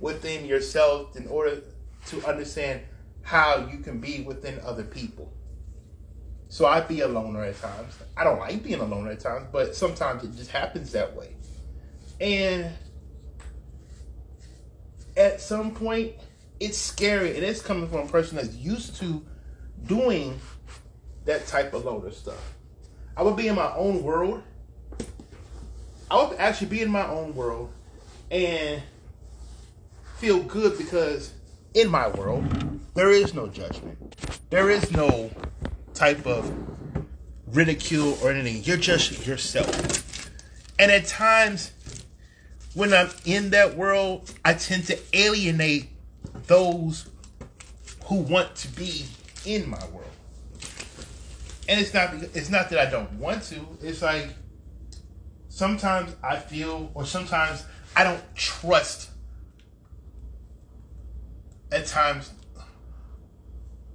within 0.00 0.44
yourself 0.44 1.16
in 1.16 1.26
order 1.28 1.62
to 2.04 2.24
understand 2.26 2.82
how 3.22 3.66
you 3.72 3.78
can 3.78 3.98
be 4.00 4.20
within 4.20 4.60
other 4.60 4.84
people. 4.84 5.32
So 6.48 6.66
I 6.66 6.82
be 6.82 7.00
a 7.00 7.08
loner 7.08 7.42
at 7.42 7.58
times. 7.58 7.96
I 8.18 8.24
don't 8.24 8.38
like 8.38 8.62
being 8.62 8.80
a 8.80 8.84
loner 8.84 9.12
at 9.12 9.20
times, 9.20 9.46
but 9.50 9.74
sometimes 9.74 10.24
it 10.24 10.36
just 10.36 10.50
happens 10.50 10.92
that 10.92 11.16
way. 11.16 11.36
And 12.20 12.70
at 15.16 15.40
some 15.40 15.70
point, 15.70 16.12
it's 16.60 16.76
scary, 16.76 17.34
and 17.34 17.42
it's 17.44 17.62
coming 17.62 17.88
from 17.88 18.00
a 18.00 18.06
person 18.06 18.36
that's 18.36 18.54
used 18.56 18.96
to 18.96 19.24
doing 19.86 20.38
that 21.24 21.46
type 21.46 21.72
of 21.72 21.86
loner 21.86 22.10
stuff. 22.10 22.56
I 23.16 23.22
would 23.22 23.36
be 23.36 23.48
in 23.48 23.54
my 23.54 23.74
own 23.74 24.02
world. 24.02 24.42
I 26.10 26.24
would 26.24 26.38
actually 26.38 26.68
be 26.68 26.82
in 26.82 26.90
my 26.90 27.06
own 27.06 27.34
world 27.34 27.72
and 28.30 28.82
feel 30.16 30.42
good 30.42 30.78
because 30.78 31.32
in 31.74 31.88
my 31.88 32.08
world, 32.08 32.44
there 32.94 33.10
is 33.10 33.34
no 33.34 33.46
judgment. 33.46 34.16
There 34.50 34.70
is 34.70 34.90
no 34.90 35.30
type 35.94 36.26
of 36.26 36.50
ridicule 37.52 38.16
or 38.22 38.30
anything. 38.30 38.64
You're 38.64 38.78
just 38.78 39.26
yourself. 39.26 40.30
And 40.78 40.90
at 40.90 41.06
times, 41.06 41.72
when 42.74 42.94
I'm 42.94 43.10
in 43.24 43.50
that 43.50 43.76
world, 43.76 44.32
I 44.44 44.54
tend 44.54 44.86
to 44.86 44.98
alienate 45.12 45.90
those 46.46 47.06
who 48.04 48.16
want 48.16 48.54
to 48.56 48.68
be 48.68 49.04
in 49.44 49.68
my 49.68 49.84
world. 49.88 50.04
And 51.68 51.78
it's 51.78 51.92
not 51.92 52.14
it's 52.14 52.48
not 52.48 52.70
that 52.70 52.78
I 52.78 52.90
don't 52.90 53.12
want 53.14 53.42
to. 53.44 53.60
It's 53.82 54.00
like 54.00 54.30
sometimes 55.58 56.14
I 56.22 56.36
feel 56.36 56.92
or 56.94 57.04
sometimes 57.04 57.64
I 57.96 58.04
don't 58.04 58.22
trust 58.36 59.10
at 61.72 61.84
times 61.86 62.30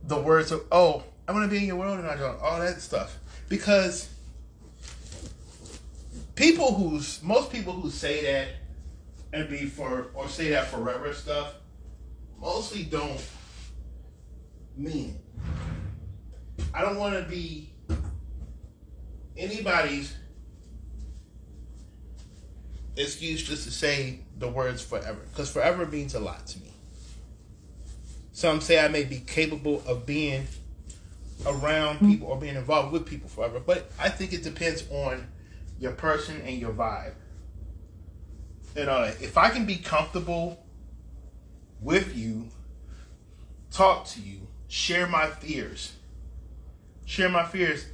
the 0.03 0.19
words 0.19 0.51
of 0.51 0.65
oh 0.73 1.05
I 1.25 1.31
want 1.31 1.45
to 1.45 1.49
be 1.49 1.59
in 1.59 1.67
your 1.67 1.77
world 1.77 1.99
and 1.99 2.07
I 2.09 2.17
don't 2.17 2.37
all 2.41 2.59
that 2.59 2.81
stuff 2.81 3.17
because 3.47 4.09
people 6.35 6.73
who's 6.73 7.23
most 7.23 7.49
people 7.49 7.71
who 7.71 7.89
say 7.89 8.21
that 8.23 8.47
and 9.31 9.49
be 9.49 9.65
for 9.65 10.07
or 10.15 10.27
say 10.27 10.49
that 10.49 10.67
forever 10.67 11.13
stuff 11.13 11.53
mostly 12.41 12.83
don't 12.83 13.25
mean 14.75 15.17
it. 16.57 16.65
I 16.73 16.81
don't 16.81 16.97
want 16.97 17.15
to 17.15 17.21
be 17.21 17.71
anybody's 19.37 20.13
excuse 22.95 23.43
just 23.43 23.63
to 23.63 23.71
say 23.71 24.19
the 24.37 24.47
words 24.47 24.81
forever 24.81 25.19
because 25.31 25.51
forever 25.51 25.85
means 25.85 26.13
a 26.13 26.19
lot 26.19 26.45
to 26.47 26.59
me. 26.59 26.71
Some 28.31 28.61
say 28.61 28.83
I 28.83 28.87
may 28.87 29.03
be 29.03 29.19
capable 29.19 29.83
of 29.87 30.05
being 30.05 30.47
around 31.45 31.97
hmm. 31.97 32.11
people 32.11 32.27
or 32.27 32.37
being 32.37 32.55
involved 32.55 32.91
with 32.91 33.05
people 33.05 33.29
forever, 33.29 33.59
but 33.59 33.91
I 33.99 34.09
think 34.09 34.33
it 34.33 34.43
depends 34.43 34.89
on 34.89 35.27
your 35.79 35.91
person 35.91 36.41
and 36.45 36.57
your 36.57 36.71
vibe. 36.71 37.13
You 38.75 38.85
know, 38.85 39.03
if 39.03 39.37
I 39.37 39.49
can 39.49 39.65
be 39.65 39.77
comfortable 39.77 40.65
with 41.79 42.15
you, 42.15 42.49
talk 43.71 44.07
to 44.07 44.21
you, 44.21 44.47
share 44.67 45.07
my 45.07 45.27
fears, 45.27 45.93
share 47.05 47.29
my 47.29 47.45
fears, 47.45 47.85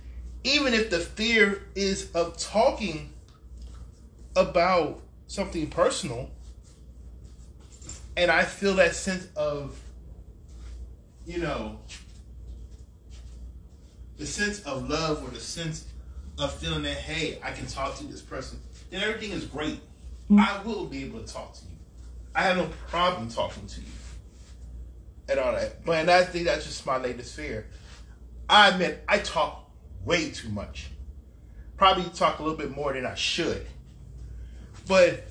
even 0.44 0.74
if 0.74 0.89
the 0.89 1.00
fear 1.00 1.63
is 1.75 2.12
of 2.13 2.38
talking 2.38 3.12
about 4.39 5.01
something 5.27 5.67
personal, 5.67 6.29
and 8.17 8.31
I 8.31 8.43
feel 8.43 8.75
that 8.75 8.96
sense 8.96 9.27
of, 9.36 9.79
you 11.25 11.39
know, 11.39 11.79
the 14.17 14.25
sense 14.25 14.62
of 14.63 14.89
love 14.89 15.24
or 15.24 15.31
the 15.31 15.39
sense 15.39 15.86
of 16.38 16.53
feeling 16.53 16.84
that, 16.84 16.98
hey, 16.98 17.39
I 17.43 17.51
can 17.51 17.67
talk 17.67 17.98
to 17.98 18.05
this 18.05 18.22
person, 18.22 18.60
then 18.89 19.01
everything 19.01 19.31
is 19.31 19.46
great. 19.46 19.79
Mm-hmm. 20.29 20.39
I 20.39 20.62
will 20.63 20.86
be 20.86 21.03
able 21.03 21.19
to 21.19 21.34
talk 21.34 21.53
to 21.55 21.62
you. 21.63 21.77
I 22.36 22.43
have 22.43 22.58
no 22.58 22.69
problem 22.88 23.29
talking 23.29 23.65
to 23.67 23.81
you 23.81 23.88
and 25.29 25.39
all 25.39 25.51
that. 25.53 25.86
But 25.86 25.98
and 25.98 26.12
I 26.12 26.24
think 26.24 26.46
that's 26.46 26.65
just 26.65 26.86
my 26.86 26.98
latest 26.98 27.36
fear. 27.36 27.67
I 28.50 28.69
admit 28.69 29.03
I 29.08 29.19
talk 29.19 29.69
way 30.03 30.31
too 30.31 30.50
much. 30.50 30.89
Probably 31.77 32.03
talk 32.15 32.39
a 32.39 32.43
little 32.43 32.58
bit 32.58 32.75
more 32.75 32.93
than 32.93 33.05
I 33.05 33.15
should. 33.15 33.65
But 34.89 35.24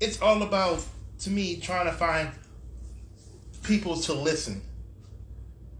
it's 0.00 0.20
all 0.20 0.42
about, 0.42 0.84
to 1.20 1.30
me, 1.30 1.60
trying 1.60 1.86
to 1.86 1.92
find 1.92 2.28
people 3.62 3.96
to 4.00 4.12
listen. 4.12 4.60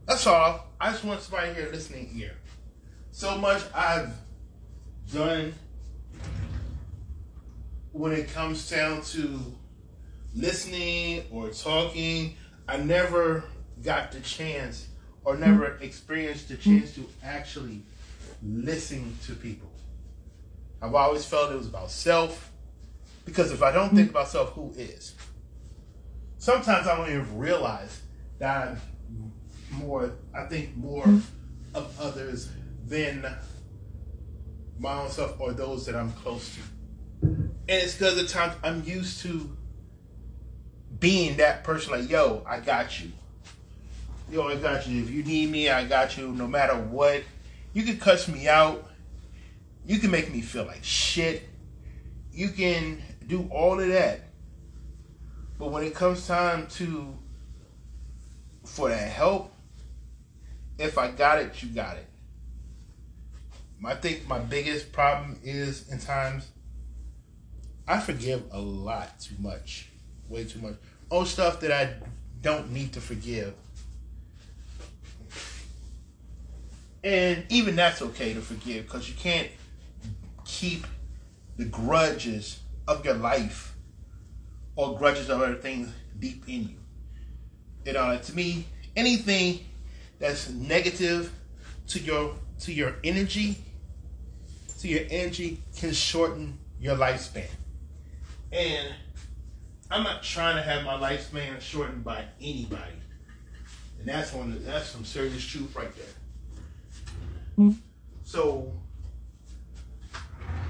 That's 0.07 0.29
all. 0.29 0.69
I 0.81 0.93
just 0.93 1.03
want 1.03 1.21
somebody 1.21 1.53
here 1.55 1.69
listening 1.73 2.07
here. 2.07 2.37
So 3.11 3.37
much 3.37 3.63
I've 3.75 4.13
done 5.13 5.55
when 7.91 8.13
it 8.13 8.33
comes 8.33 8.71
down 8.71 9.03
to 9.03 9.41
listening 10.37 11.25
or 11.33 11.49
talking. 11.49 12.37
I 12.69 12.77
never 12.77 13.43
got 13.83 14.13
the 14.13 14.21
chance 14.21 14.87
or 15.25 15.37
never 15.37 15.79
experienced 15.81 16.49
the 16.49 16.57
chance 16.57 16.95
to 16.95 17.09
actually 17.25 17.83
listen 18.41 19.19
to 19.27 19.35
people. 19.35 19.73
I've 20.81 20.95
always 20.95 21.27
felt 21.27 21.51
it 21.51 21.57
was 21.57 21.67
about 21.67 21.91
self 21.91 22.50
because 23.31 23.53
if 23.53 23.63
I 23.63 23.71
don't 23.71 23.95
think 23.95 24.11
about 24.11 24.29
self, 24.29 24.53
who 24.55 24.73
is? 24.77 25.15
Sometimes 26.39 26.89
I 26.89 26.97
don't 26.97 27.09
even 27.09 27.39
realize 27.39 28.03
that 28.41 28.69
I'm 28.69 29.33
more, 29.71 30.13
I 30.35 30.45
think 30.47 30.77
more 30.77 31.05
hmm. 31.05 31.21
of 31.75 32.01
others 32.01 32.51
than 32.87 33.25
my 34.81 35.03
own 35.03 35.11
self 35.11 35.39
or 35.41 35.53
those 35.53 35.87
that 35.87 35.95
I'm 35.95 36.13
close 36.13 36.57
to. 36.57 36.61
And 37.23 37.53
it's 37.69 37.95
because 37.95 38.19
of 38.19 38.29
times 38.29 38.55
I'm 38.65 38.83
used 38.83 39.21
to 39.23 39.57
being 40.99 41.37
that 41.37 41.63
person 41.63 41.93
like, 41.93 42.11
yo, 42.11 42.43
I 42.49 42.59
got 42.59 43.01
you. 43.01 43.13
Yo, 44.33 44.49
I 44.49 44.57
got 44.57 44.89
you. 44.89 45.03
If 45.05 45.11
you 45.11 45.23
need 45.23 45.51
me, 45.51 45.69
I 45.69 45.85
got 45.85 46.19
you 46.19 46.29
no 46.33 46.49
matter 46.49 46.75
what. 46.75 47.23
You 47.75 47.85
can 47.85 47.99
cuss 47.99 48.27
me 48.27 48.49
out. 48.49 48.91
You 49.87 49.99
can 49.99 50.11
make 50.11 50.33
me 50.33 50.41
feel 50.41 50.65
like 50.65 50.83
shit. 50.83 51.49
You 52.33 52.49
can 52.49 53.03
do 53.31 53.49
all 53.51 53.81
of 53.81 53.89
that. 53.89 54.21
But 55.59 55.71
when 55.71 55.85
it 55.85 55.95
comes 55.95 56.27
time 56.27 56.67
to 56.69 57.15
for 58.65 58.89
that 58.89 59.09
help, 59.09 59.53
if 60.79 60.99
I 60.99 61.11
got 61.11 61.39
it, 61.39 61.63
you 61.63 61.69
got 61.69 61.97
it. 61.97 62.07
I 63.85 63.95
think 63.95 64.29
my 64.29 64.39
biggest 64.39 64.93
problem 64.93 65.39
is 65.43 65.89
in 65.91 65.99
times 65.99 66.49
I 67.89 67.99
forgive 67.99 68.43
a 68.51 68.61
lot 68.61 69.19
too 69.21 69.37
much, 69.39 69.89
way 70.29 70.45
too 70.45 70.59
much. 70.61 70.75
Oh, 71.11 71.25
stuff 71.25 71.61
that 71.61 71.73
I 71.73 71.95
don't 72.43 72.71
need 72.73 72.93
to 72.95 73.01
forgive. 73.01 73.55
And 77.03 77.45
even 77.49 77.77
that's 77.77 78.03
okay 78.03 78.35
to 78.35 78.41
forgive 78.41 78.87
because 78.87 79.09
you 79.09 79.15
can't 79.15 79.49
keep 80.45 80.87
the 81.57 81.65
grudges 81.65 82.61
of 82.89 83.05
your 83.05 83.15
life 83.15 83.75
or 84.77 84.97
grudges 84.99 85.29
of 85.29 85.41
other 85.41 85.55
things 85.55 85.93
deep 86.19 86.45
in 86.47 86.69
you. 86.69 86.77
You 87.85 87.93
know, 87.95 88.19
to 88.19 88.37
me, 88.37 88.67
anything 88.97 89.61
that's 90.19 90.49
negative 90.51 91.33
to 91.89 91.99
your 92.01 92.35
to 92.61 92.73
your 92.73 92.97
energy 93.03 93.57
to 94.81 94.89
your 94.89 95.03
energy 95.11 95.63
can 95.77 95.93
shorten 95.93 96.59
your 96.79 96.97
lifespan. 96.97 97.49
And 98.53 98.95
I'm 99.91 100.03
not 100.03 100.23
trying 100.23 100.57
to 100.57 100.63
have 100.63 100.85
my 100.85 100.95
lifespan 100.95 101.61
shortened 101.61 102.05
by 102.05 102.25
anybody. 102.41 102.93
And 103.99 104.09
that's 104.09 104.33
one 104.33 104.65
that's 104.65 104.89
some 104.89 105.05
serious 105.05 105.45
truth 105.45 105.75
right 105.77 105.95
there. 105.95 106.07
Mm-hmm. 107.59 107.79
So 108.25 108.73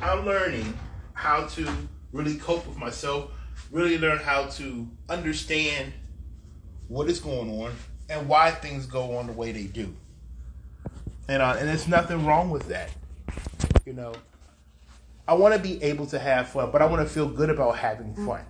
I'm 0.03 0.25
learning 0.25 0.77
how 1.13 1.47
to 1.47 1.73
really 2.13 2.37
cope 2.37 2.67
with 2.67 2.77
myself, 2.77 3.31
really 3.71 3.99
learn 3.99 4.19
how 4.19 4.45
to 4.45 4.89
understand 5.09 5.93
what 6.89 7.09
is 7.09 7.21
going 7.21 7.51
on 7.63 7.73
and 8.09 8.29
why 8.29 8.51
things 8.51 8.87
go 8.87 9.17
on 9.17 9.27
the 9.27 9.33
way 9.33 9.53
they 9.53 9.65
do. 9.65 9.95
And 11.29 11.41
uh, 11.41 11.57
and 11.59 11.69
there's 11.69 11.87
nothing 11.87 12.27
wrong 12.27 12.51
with 12.51 12.69
that. 12.69 12.91
You 13.87 13.93
know, 13.93 14.15
I 15.29 15.35
want 15.35 15.55
to 15.55 15.61
be 15.61 15.83
able 15.83 16.07
to 16.07 16.19
have 16.19 16.49
fun, 16.49 16.71
but 16.73 16.83
I 16.83 16.87
want 16.87 17.07
to 17.07 17.09
feel 17.09 17.29
good 17.29 17.51
about 17.51 17.79
having 17.79 18.15
fun. 18.15 18.45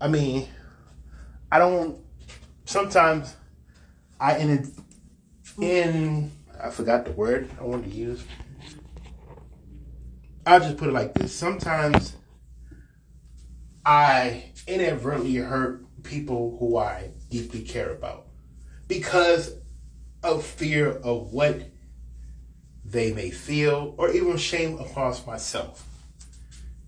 I 0.00 0.08
mean, 0.08 0.48
I 1.50 1.58
don't. 1.58 1.98
Sometimes 2.64 3.36
I 4.18 4.38
in 4.38 4.72
in 5.60 6.32
I 6.60 6.70
forgot 6.70 7.04
the 7.04 7.12
word 7.12 7.48
I 7.60 7.64
wanted 7.64 7.90
to 7.90 7.96
use. 7.96 8.24
I'll 10.46 10.60
just 10.60 10.76
put 10.76 10.88
it 10.88 10.92
like 10.92 11.12
this. 11.14 11.34
Sometimes 11.34 12.14
I 13.84 14.52
inadvertently 14.68 15.34
hurt 15.34 15.84
people 16.04 16.56
who 16.60 16.76
I 16.76 17.10
deeply 17.30 17.62
care 17.62 17.90
about 17.90 18.26
because 18.86 19.56
of 20.22 20.46
fear 20.46 20.90
of 20.90 21.32
what 21.32 21.62
they 22.84 23.12
may 23.12 23.30
feel, 23.30 23.96
or 23.98 24.12
even 24.12 24.36
shame 24.36 24.78
across 24.78 25.26
myself. 25.26 25.84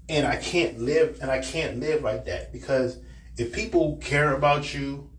And 0.09 0.25
I 0.25 0.37
can't 0.37 0.79
live, 0.79 1.18
and 1.21 1.29
I 1.29 1.40
can't 1.40 1.81
live 1.81 2.03
like 2.03 2.27
that 2.27 2.53
because 2.53 2.99
if 3.37 3.53
people 3.53 3.97
care 3.97 4.35
about 4.35 4.73
you, 4.73 5.11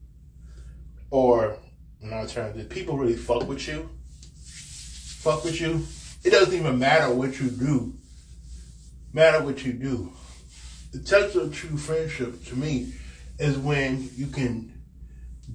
or 1.12 1.58
in 2.02 2.14
our 2.14 2.26
terms, 2.26 2.58
if 2.58 2.70
people 2.70 2.98
really 2.98 3.18
fuck 3.18 3.46
with 3.48 3.68
you, 3.68 3.90
fuck 5.18 5.44
with 5.44 5.60
you, 5.60 5.86
it 6.24 6.30
doesn't 6.30 6.58
even 6.58 6.80
matter 6.80 7.14
what 7.14 7.40
you 7.42 7.50
do. 7.50 7.99
Matter 9.12 9.44
what 9.44 9.66
you 9.66 9.74
do. 9.74 10.12
The 10.92 11.00
test 11.00 11.36
of 11.36 11.54
true 11.54 11.78
friendship 11.78 12.46
to 12.46 12.56
me 12.56 12.94
is 13.40 13.58
when 13.58 14.10
you 14.16 14.28
can 14.28 14.74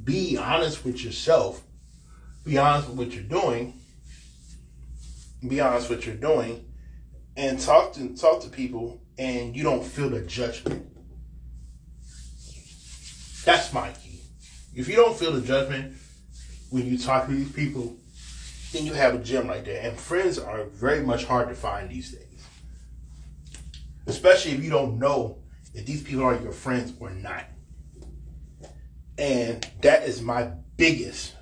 be 0.03 0.37
honest 0.37 0.85
with 0.85 1.05
yourself, 1.05 1.63
be 2.45 2.59
honest 2.59 2.89
with 2.89 2.99
what 2.99 3.13
you're 3.13 3.23
doing, 3.23 3.75
be 5.47 5.61
honest 5.61 5.89
with 5.89 6.01
what 6.01 6.07
you're 6.07 6.17
doing 6.17 6.65
and 7.37 7.61
talk 7.61 7.93
to 7.95 8.17
talk 8.17 8.43
to 8.43 8.49
people 8.49 9.01
and 9.19 9.57
you 9.57 9.63
don't 9.63 9.85
feel 9.85 10.11
the 10.11 10.21
judgment. 10.21 10.87
That's 13.45 13.73
my 13.73 13.93
key. 13.93 14.21
If 14.75 14.89
you 14.89 14.97
don't 14.97 15.17
feel 15.17 15.33
the 15.33 15.43
judgment 15.43 15.95
when 16.71 16.87
you 16.87 16.99
talk 16.99 17.27
to 17.27 17.33
these 17.33 17.53
people, 17.53 17.97
then 18.73 18.87
you 18.87 18.95
have 18.95 19.15
a 19.15 19.19
gem 19.19 19.49
right 19.49 19.65
there. 19.65 19.87
And 19.87 19.99
friends 19.99 20.39
are 20.39 20.65
very 20.65 21.05
much 21.05 21.25
hard 21.25 21.49
to 21.49 21.55
find 21.55 21.91
these 21.91 22.13
days. 22.13 22.34
Especially 24.07 24.53
if 24.53 24.63
you 24.63 24.71
don't 24.71 24.99
know 24.99 25.39
if 25.75 25.87
these 25.87 26.03
people 26.03 26.25
are 26.25 26.41
your 26.41 26.53
friends 26.53 26.93
or 27.01 27.11
not. 27.11 27.45
And 29.17 29.69
that 29.83 30.03
is 30.05 30.21
my 30.21 30.51
biggest, 30.77 31.35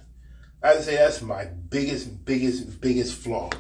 I 0.62 0.74
would 0.74 0.84
say 0.84 0.96
that's 0.96 1.22
my 1.22 1.46
biggest, 1.46 2.24
biggest, 2.24 2.80
biggest 2.80 3.14
flaw 3.16 3.50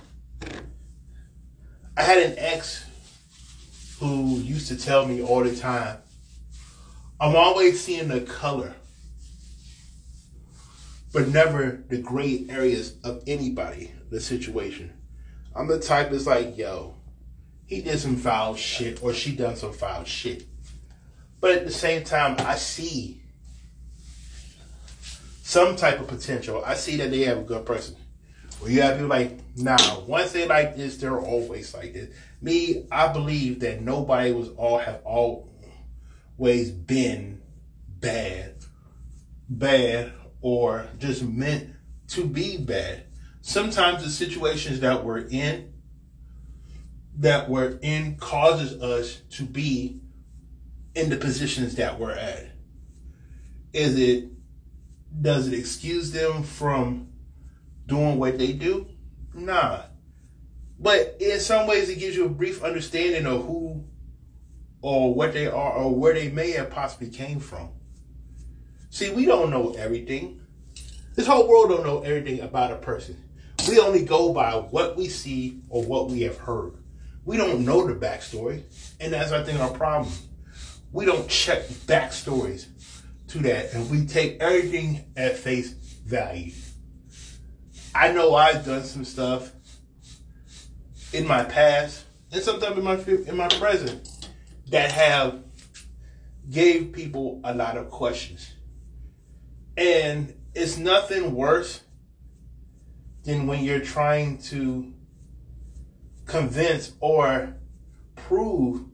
I 1.94 2.02
had 2.02 2.22
an 2.22 2.34
ex 2.38 2.86
who 4.00 4.38
used 4.38 4.68
to 4.68 4.78
tell 4.78 5.06
me 5.06 5.22
all 5.22 5.44
the 5.44 5.54
time, 5.54 5.98
I'm 7.20 7.36
always 7.36 7.84
seeing 7.84 8.08
the 8.08 8.22
color, 8.22 8.74
but 11.12 11.28
never 11.28 11.84
the 11.88 11.98
gray 11.98 12.46
areas 12.48 12.94
of 13.04 13.22
anybody, 13.26 13.92
the 14.10 14.20
situation. 14.20 14.94
I'm 15.54 15.68
the 15.68 15.78
type 15.78 16.10
that's 16.10 16.26
like, 16.26 16.56
yo, 16.56 16.94
he 17.72 17.80
did 17.80 17.98
some 17.98 18.16
foul 18.16 18.54
shit 18.54 19.02
or 19.02 19.14
she 19.14 19.34
done 19.34 19.56
some 19.56 19.72
foul 19.72 20.04
shit. 20.04 20.44
But 21.40 21.52
at 21.52 21.64
the 21.64 21.72
same 21.72 22.04
time, 22.04 22.36
I 22.40 22.56
see 22.56 23.22
some 25.42 25.76
type 25.76 25.98
of 25.98 26.06
potential. 26.06 26.62
I 26.66 26.74
see 26.74 26.96
that 26.98 27.10
they 27.10 27.22
have 27.22 27.38
a 27.38 27.42
good 27.42 27.64
person. 27.64 27.96
Where 28.60 28.70
you 28.70 28.82
have 28.82 28.96
people 28.96 29.08
like, 29.08 29.38
nah, 29.56 30.00
once 30.00 30.32
they 30.32 30.46
like 30.46 30.76
this, 30.76 30.98
they're 30.98 31.18
always 31.18 31.72
like 31.72 31.94
this. 31.94 32.14
Me, 32.42 32.84
I 32.92 33.10
believe 33.10 33.60
that 33.60 33.80
nobody 33.80 34.32
was 34.32 34.50
all 34.50 34.76
have 34.76 35.00
always 35.06 36.70
been 36.70 37.40
bad, 37.88 38.56
bad, 39.48 40.12
or 40.42 40.88
just 40.98 41.22
meant 41.22 41.70
to 42.08 42.26
be 42.26 42.58
bad. 42.58 43.04
Sometimes 43.40 44.04
the 44.04 44.10
situations 44.10 44.80
that 44.80 45.02
we're 45.02 45.26
in 45.26 45.71
that 47.18 47.48
we're 47.48 47.78
in 47.82 48.16
causes 48.16 48.80
us 48.82 49.20
to 49.30 49.44
be 49.44 50.00
in 50.94 51.10
the 51.10 51.16
positions 51.16 51.76
that 51.76 51.98
we're 51.98 52.12
at. 52.12 52.50
Is 53.72 53.98
it, 53.98 54.28
does 55.20 55.48
it 55.48 55.54
excuse 55.54 56.12
them 56.12 56.42
from 56.42 57.08
doing 57.86 58.18
what 58.18 58.38
they 58.38 58.52
do? 58.52 58.88
Nah. 59.34 59.82
But 60.78 61.16
in 61.20 61.38
some 61.40 61.66
ways, 61.66 61.88
it 61.88 61.98
gives 61.98 62.16
you 62.16 62.26
a 62.26 62.30
brief 62.30 62.62
understanding 62.62 63.26
of 63.26 63.44
who 63.44 63.84
or 64.80 65.14
what 65.14 65.32
they 65.32 65.46
are 65.46 65.72
or 65.72 65.94
where 65.94 66.12
they 66.12 66.28
may 66.28 66.50
have 66.52 66.70
possibly 66.70 67.08
came 67.08 67.38
from. 67.38 67.70
See, 68.90 69.10
we 69.10 69.24
don't 69.24 69.50
know 69.50 69.72
everything. 69.72 70.40
This 71.14 71.26
whole 71.26 71.48
world 71.48 71.70
don't 71.70 71.84
know 71.84 72.02
everything 72.02 72.40
about 72.40 72.72
a 72.72 72.76
person. 72.76 73.22
We 73.68 73.78
only 73.78 74.04
go 74.04 74.32
by 74.32 74.54
what 74.54 74.96
we 74.96 75.08
see 75.08 75.60
or 75.68 75.84
what 75.84 76.10
we 76.10 76.22
have 76.22 76.36
heard. 76.36 76.81
We 77.24 77.36
don't 77.36 77.64
know 77.64 77.86
the 77.86 77.94
backstory, 77.94 78.62
and 79.00 79.12
that's 79.12 79.32
I 79.32 79.44
think 79.44 79.60
our 79.60 79.70
problem. 79.70 80.12
We 80.90 81.04
don't 81.04 81.28
check 81.28 81.68
backstories 81.86 82.66
to 83.28 83.38
that, 83.40 83.72
and 83.74 83.88
we 83.90 84.06
take 84.06 84.40
everything 84.40 85.04
at 85.16 85.36
face 85.36 85.70
value. 86.04 86.52
I 87.94 88.12
know 88.12 88.34
I've 88.34 88.64
done 88.64 88.84
some 88.84 89.04
stuff 89.04 89.52
in 91.12 91.26
my 91.26 91.44
past 91.44 92.04
and 92.32 92.42
sometimes 92.42 92.78
in 92.78 92.84
my 92.84 92.94
in 93.30 93.36
my 93.36 93.48
present 93.48 94.08
that 94.68 94.90
have 94.90 95.44
gave 96.50 96.92
people 96.92 97.40
a 97.44 97.54
lot 97.54 97.76
of 97.76 97.90
questions, 97.90 98.54
and 99.76 100.34
it's 100.54 100.78
nothing 100.78 101.34
worse 101.34 101.82
than 103.24 103.46
when 103.46 103.62
you're 103.62 103.80
trying 103.80 104.38
to 104.38 104.92
convince 106.32 106.92
or 107.00 107.54
prove 108.16 108.84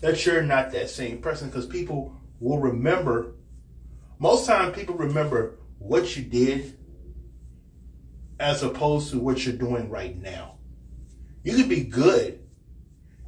that 0.00 0.24
you're 0.26 0.42
not 0.42 0.72
that 0.72 0.90
same 0.90 1.18
person 1.18 1.48
because 1.48 1.66
people 1.66 2.20
will 2.40 2.58
remember. 2.58 3.34
Most 4.18 4.46
times 4.46 4.74
people 4.74 4.96
remember 4.96 5.58
what 5.78 6.16
you 6.16 6.24
did 6.24 6.76
as 8.40 8.62
opposed 8.62 9.10
to 9.10 9.18
what 9.18 9.44
you're 9.44 9.56
doing 9.56 9.88
right 9.88 10.20
now. 10.20 10.56
You 11.42 11.54
can 11.54 11.68
be 11.68 11.84
good. 11.84 12.40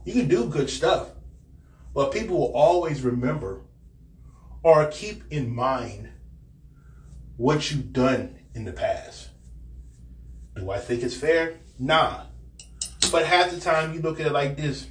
You 0.04 0.12
can 0.12 0.28
do 0.28 0.48
good 0.48 0.70
stuff 0.70 1.10
but 1.96 2.12
people 2.12 2.36
will 2.38 2.52
always 2.52 3.00
remember 3.00 3.62
or 4.62 4.86
keep 4.88 5.22
in 5.30 5.52
mind 5.52 6.10
what 7.38 7.70
you've 7.70 7.90
done 7.90 8.38
in 8.54 8.66
the 8.66 8.72
past. 8.72 9.30
Do 10.54 10.70
i 10.70 10.78
think 10.78 11.02
it's 11.02 11.16
fair? 11.16 11.54
Nah 11.78 12.25
but 13.10 13.26
half 13.26 13.50
the 13.50 13.60
time 13.60 13.94
you 13.94 14.00
look 14.00 14.20
at 14.20 14.26
it 14.26 14.32
like 14.32 14.56
this. 14.56 14.86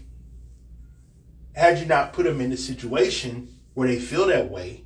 Had 1.55 1.79
you 1.79 1.85
not 1.85 2.13
put 2.13 2.25
them 2.25 2.41
in 2.41 2.51
a 2.51 2.57
situation 2.57 3.47
where 3.73 3.87
they 3.87 3.99
feel 3.99 4.27
that 4.27 4.51
way, 4.51 4.83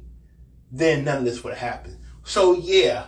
then 0.72 1.04
none 1.04 1.20
of 1.20 1.26
this 1.26 1.44
would 1.44 1.56
happen. 1.56 1.98
So 2.24 2.54
yeah, 2.54 3.06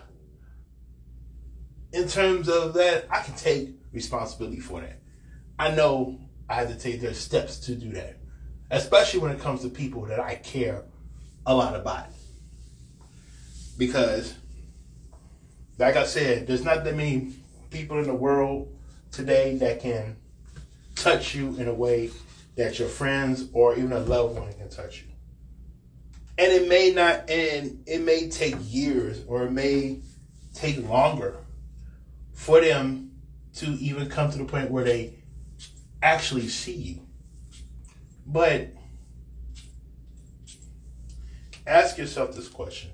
in 1.93 2.07
terms 2.07 2.49
of 2.49 2.73
that, 2.73 3.05
I 3.11 3.21
can 3.21 3.35
take 3.35 3.69
responsibility 3.93 4.59
for 4.59 4.81
that. 4.81 4.99
I 5.59 5.71
know 5.71 6.19
I 6.49 6.55
had 6.55 6.69
to 6.69 6.75
take 6.75 7.01
their 7.01 7.13
steps 7.13 7.59
to 7.59 7.75
do 7.75 7.91
that, 7.91 8.17
especially 8.71 9.19
when 9.19 9.31
it 9.31 9.39
comes 9.39 9.61
to 9.61 9.69
people 9.69 10.05
that 10.05 10.19
I 10.19 10.35
care 10.35 10.83
a 11.45 11.55
lot 11.55 11.75
about. 11.75 12.07
Because, 13.77 14.35
like 15.77 15.95
I 15.95 16.05
said, 16.05 16.47
there's 16.47 16.63
not 16.63 16.83
that 16.83 16.95
many 16.95 17.33
people 17.69 17.99
in 17.99 18.07
the 18.07 18.13
world 18.13 18.75
today 19.11 19.57
that 19.57 19.81
can 19.81 20.15
touch 20.95 21.35
you 21.35 21.55
in 21.57 21.67
a 21.67 21.73
way 21.73 22.09
that 22.55 22.79
your 22.79 22.87
friends 22.87 23.45
or 23.53 23.75
even 23.75 23.91
a 23.91 23.99
loved 23.99 24.35
one 24.35 24.51
can 24.53 24.69
touch 24.69 25.01
you. 25.01 25.07
And 26.37 26.51
it 26.51 26.67
may 26.67 26.91
not, 26.91 27.29
and 27.29 27.83
it 27.85 28.01
may 28.01 28.29
take 28.29 28.55
years 28.59 29.21
or 29.27 29.43
it 29.43 29.51
may 29.51 29.99
take 30.53 30.87
longer 30.87 31.37
for 32.33 32.61
them 32.61 33.11
to 33.55 33.65
even 33.65 34.09
come 34.09 34.31
to 34.31 34.37
the 34.37 34.45
point 34.45 34.71
where 34.71 34.83
they 34.83 35.15
actually 36.01 36.47
see 36.47 36.73
you. 36.73 37.07
But 38.25 38.69
ask 41.67 41.97
yourself 41.97 42.33
this 42.33 42.47
question 42.47 42.91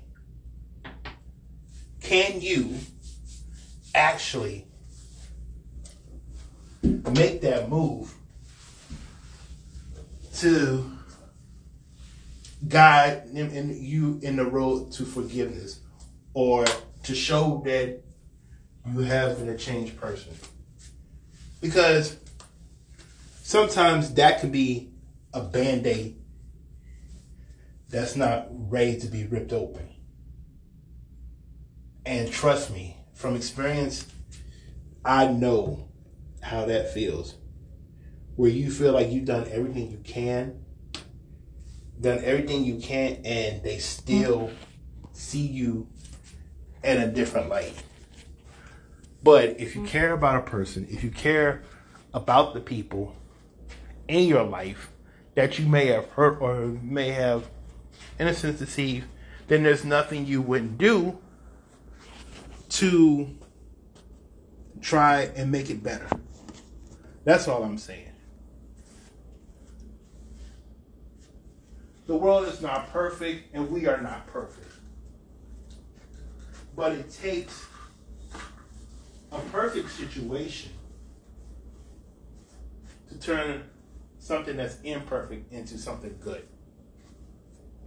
Can 2.00 2.40
you 2.40 2.76
actually 3.94 4.66
make 6.82 7.40
that 7.42 7.68
move 7.68 8.14
to 10.36 10.90
guide 12.66 13.24
in, 13.32 13.76
you 13.80 14.20
in 14.22 14.36
the 14.36 14.44
road 14.44 14.92
to 14.92 15.04
forgiveness 15.04 15.80
or 16.34 16.64
to 17.02 17.14
show 17.14 17.62
that 17.64 18.00
you 18.92 19.00
have 19.00 19.38
been 19.38 19.48
a 19.48 19.56
changed 19.56 19.96
person. 20.00 20.32
Because 21.60 22.16
sometimes 23.42 24.14
that 24.14 24.40
could 24.40 24.52
be 24.52 24.90
a 25.32 25.40
band 25.40 25.86
aid 25.86 26.16
that's 27.88 28.16
not 28.16 28.46
ready 28.50 28.98
to 29.00 29.06
be 29.06 29.24
ripped 29.26 29.52
open. 29.52 29.88
And 32.04 32.30
trust 32.30 32.70
me, 32.72 32.96
from 33.14 33.34
experience, 33.34 34.06
I 35.04 35.26
know 35.26 35.87
how 36.40 36.64
that 36.66 36.92
feels. 36.92 37.34
Where 38.36 38.50
you 38.50 38.70
feel 38.70 38.92
like 38.92 39.10
you've 39.10 39.24
done 39.24 39.48
everything 39.50 39.90
you 39.90 39.98
can, 40.04 40.64
done 42.00 42.20
everything 42.22 42.64
you 42.64 42.78
can, 42.78 43.20
and 43.24 43.62
they 43.62 43.78
still 43.78 44.50
see 45.12 45.46
you 45.46 45.88
in 46.84 46.98
a 46.98 47.08
different 47.08 47.48
light. 47.48 47.82
But 49.22 49.58
if 49.58 49.74
you 49.74 49.84
care 49.84 50.12
about 50.12 50.36
a 50.36 50.42
person, 50.42 50.86
if 50.88 51.02
you 51.02 51.10
care 51.10 51.62
about 52.14 52.54
the 52.54 52.60
people 52.60 53.16
in 54.06 54.28
your 54.28 54.44
life 54.44 54.90
that 55.34 55.58
you 55.58 55.66
may 55.66 55.86
have 55.86 56.06
hurt 56.10 56.40
or 56.40 56.66
may 56.82 57.10
have, 57.10 57.48
in 58.18 58.28
a 58.28 58.34
sense, 58.34 58.58
deceived, 58.58 59.06
then 59.48 59.62
there's 59.62 59.84
nothing 59.84 60.26
you 60.26 60.40
wouldn't 60.40 60.78
do 60.78 61.18
to 62.68 63.36
try 64.80 65.22
and 65.34 65.50
make 65.50 65.70
it 65.70 65.82
better. 65.82 66.08
That's 67.28 67.46
all 67.46 67.62
I'm 67.62 67.76
saying. 67.76 68.10
The 72.06 72.16
world 72.16 72.48
is 72.48 72.62
not 72.62 72.90
perfect, 72.90 73.54
and 73.54 73.70
we 73.70 73.86
are 73.86 74.00
not 74.00 74.26
perfect. 74.28 74.72
But 76.74 76.92
it 76.92 77.10
takes 77.10 77.66
a 79.30 79.38
perfect 79.52 79.90
situation 79.90 80.72
to 83.10 83.18
turn 83.20 83.64
something 84.18 84.56
that's 84.56 84.80
imperfect 84.80 85.52
into 85.52 85.76
something 85.76 86.16
good. 86.24 86.48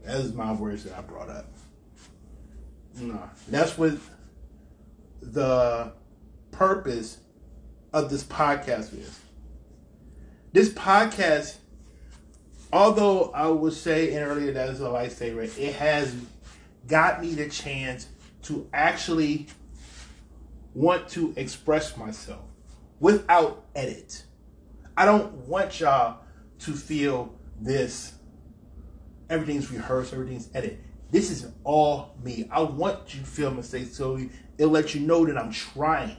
That 0.03 0.17
is 0.17 0.33
my 0.33 0.53
words 0.53 0.83
that 0.83 0.95
I 0.95 1.01
brought 1.01 1.29
up. 1.29 1.51
No, 2.95 3.27
that's 3.49 3.75
what 3.75 3.93
the 5.19 5.93
purpose 6.51 7.17
of 7.91 8.11
this 8.11 8.23
podcast 8.23 8.95
is. 8.95 9.17
This 10.53 10.69
podcast, 10.69 11.55
although 12.73 13.31
I 13.31 13.47
would 13.47 13.71
say 13.71 14.13
in 14.13 14.21
earlier 14.21 14.51
that 14.51 14.69
is 14.69 14.81
a 14.81 14.85
lifesaver, 14.85 15.43
it 15.57 15.75
has 15.75 16.13
got 16.87 17.21
me 17.21 17.33
the 17.33 17.47
chance 17.47 18.07
to 18.43 18.67
actually 18.73 19.47
want 20.73 21.07
to 21.09 21.33
express 21.37 21.95
myself 21.95 22.41
without 22.99 23.63
edit. 23.75 24.25
I 24.97 25.05
don't 25.05 25.33
want 25.47 25.79
y'all 25.79 26.19
to 26.59 26.73
feel 26.73 27.33
this. 27.61 28.15
Everything's 29.29 29.71
rehearsed, 29.71 30.11
everything's 30.11 30.49
edited. 30.53 30.79
This 31.11 31.31
is 31.31 31.47
all 31.63 32.17
me. 32.21 32.49
I 32.51 32.61
want 32.61 33.13
you 33.13 33.21
to 33.21 33.25
feel 33.25 33.51
mistakes 33.51 33.95
so 33.95 34.19
it'll 34.57 34.71
let 34.71 34.93
you 34.93 35.01
know 35.01 35.25
that 35.25 35.37
I'm 35.37 35.51
trying 35.53 36.17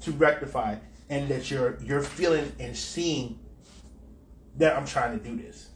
to 0.00 0.12
rectify 0.12 0.76
and 1.08 1.28
that 1.28 1.50
you're 1.50 1.78
you're 1.82 2.02
feeling 2.02 2.52
and 2.58 2.76
seeing 2.76 3.38
that 4.56 4.76
I'm 4.76 4.86
trying 4.86 5.18
to 5.18 5.24
do 5.24 5.36
this. 5.36 5.70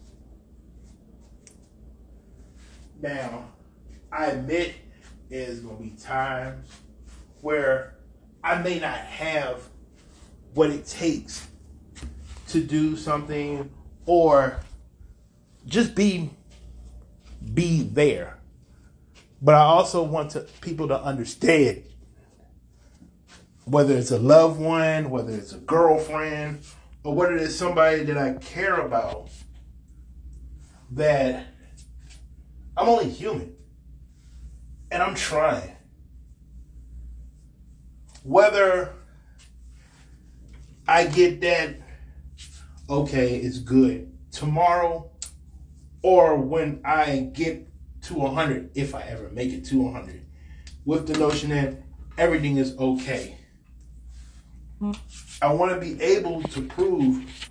Now, 3.01 3.49
I 4.11 4.27
admit 4.27 4.75
there's 5.29 5.61
gonna 5.61 5.77
be 5.77 5.91
times 5.91 6.69
where 7.41 7.95
I 8.43 8.61
may 8.63 8.79
not 8.79 8.99
have 8.99 9.63
what 10.55 10.71
it 10.71 10.87
takes 10.87 11.47
to 12.49 12.63
do 12.63 12.97
something 12.97 13.71
or 14.07 14.59
just 15.67 15.95
be 15.95 16.31
be 17.55 17.83
there. 17.83 18.39
But 19.41 19.55
I 19.55 19.61
also 19.61 20.03
want 20.03 20.33
to, 20.33 20.41
people 20.61 20.89
to 20.89 21.01
understand 21.01 21.85
whether 23.69 23.97
it's 23.97 24.11
a 24.11 24.19
loved 24.19 24.59
one, 24.59 25.11
whether 25.11 25.33
it's 25.33 25.53
a 25.53 25.59
girlfriend, 25.59 26.61
or 27.05 27.15
whether 27.15 27.37
it's 27.37 27.55
somebody 27.55 28.05
that 28.05 28.17
I 28.17 28.35
care 28.35 28.81
about, 28.81 29.29
that 30.93 31.47
I'm 32.77 32.89
only 32.89 33.11
human 33.11 33.55
and 34.91 35.03
I'm 35.03 35.15
trying. 35.15 35.77
Whether 38.23 38.95
I 40.87 41.07
get 41.07 41.41
that, 41.43 41.81
okay, 42.89 43.37
it's 43.37 43.59
good 43.59 44.13
tomorrow, 44.33 45.11
or 46.03 46.37
when 46.37 46.81
I 46.85 47.31
get 47.33 47.69
to 48.03 48.15
100, 48.15 48.71
if 48.75 48.95
I 48.95 49.03
ever 49.03 49.29
make 49.31 49.53
it 49.53 49.65
to 49.67 49.83
100, 49.83 50.25
with 50.85 51.07
the 51.07 51.19
notion 51.19 51.51
that 51.51 51.83
everything 52.17 52.57
is 52.57 52.77
okay. 52.79 53.38
I 55.43 55.53
want 55.53 55.73
to 55.73 55.81
be 55.81 56.01
able 56.03 56.43
to 56.43 56.63
prove 56.63 57.51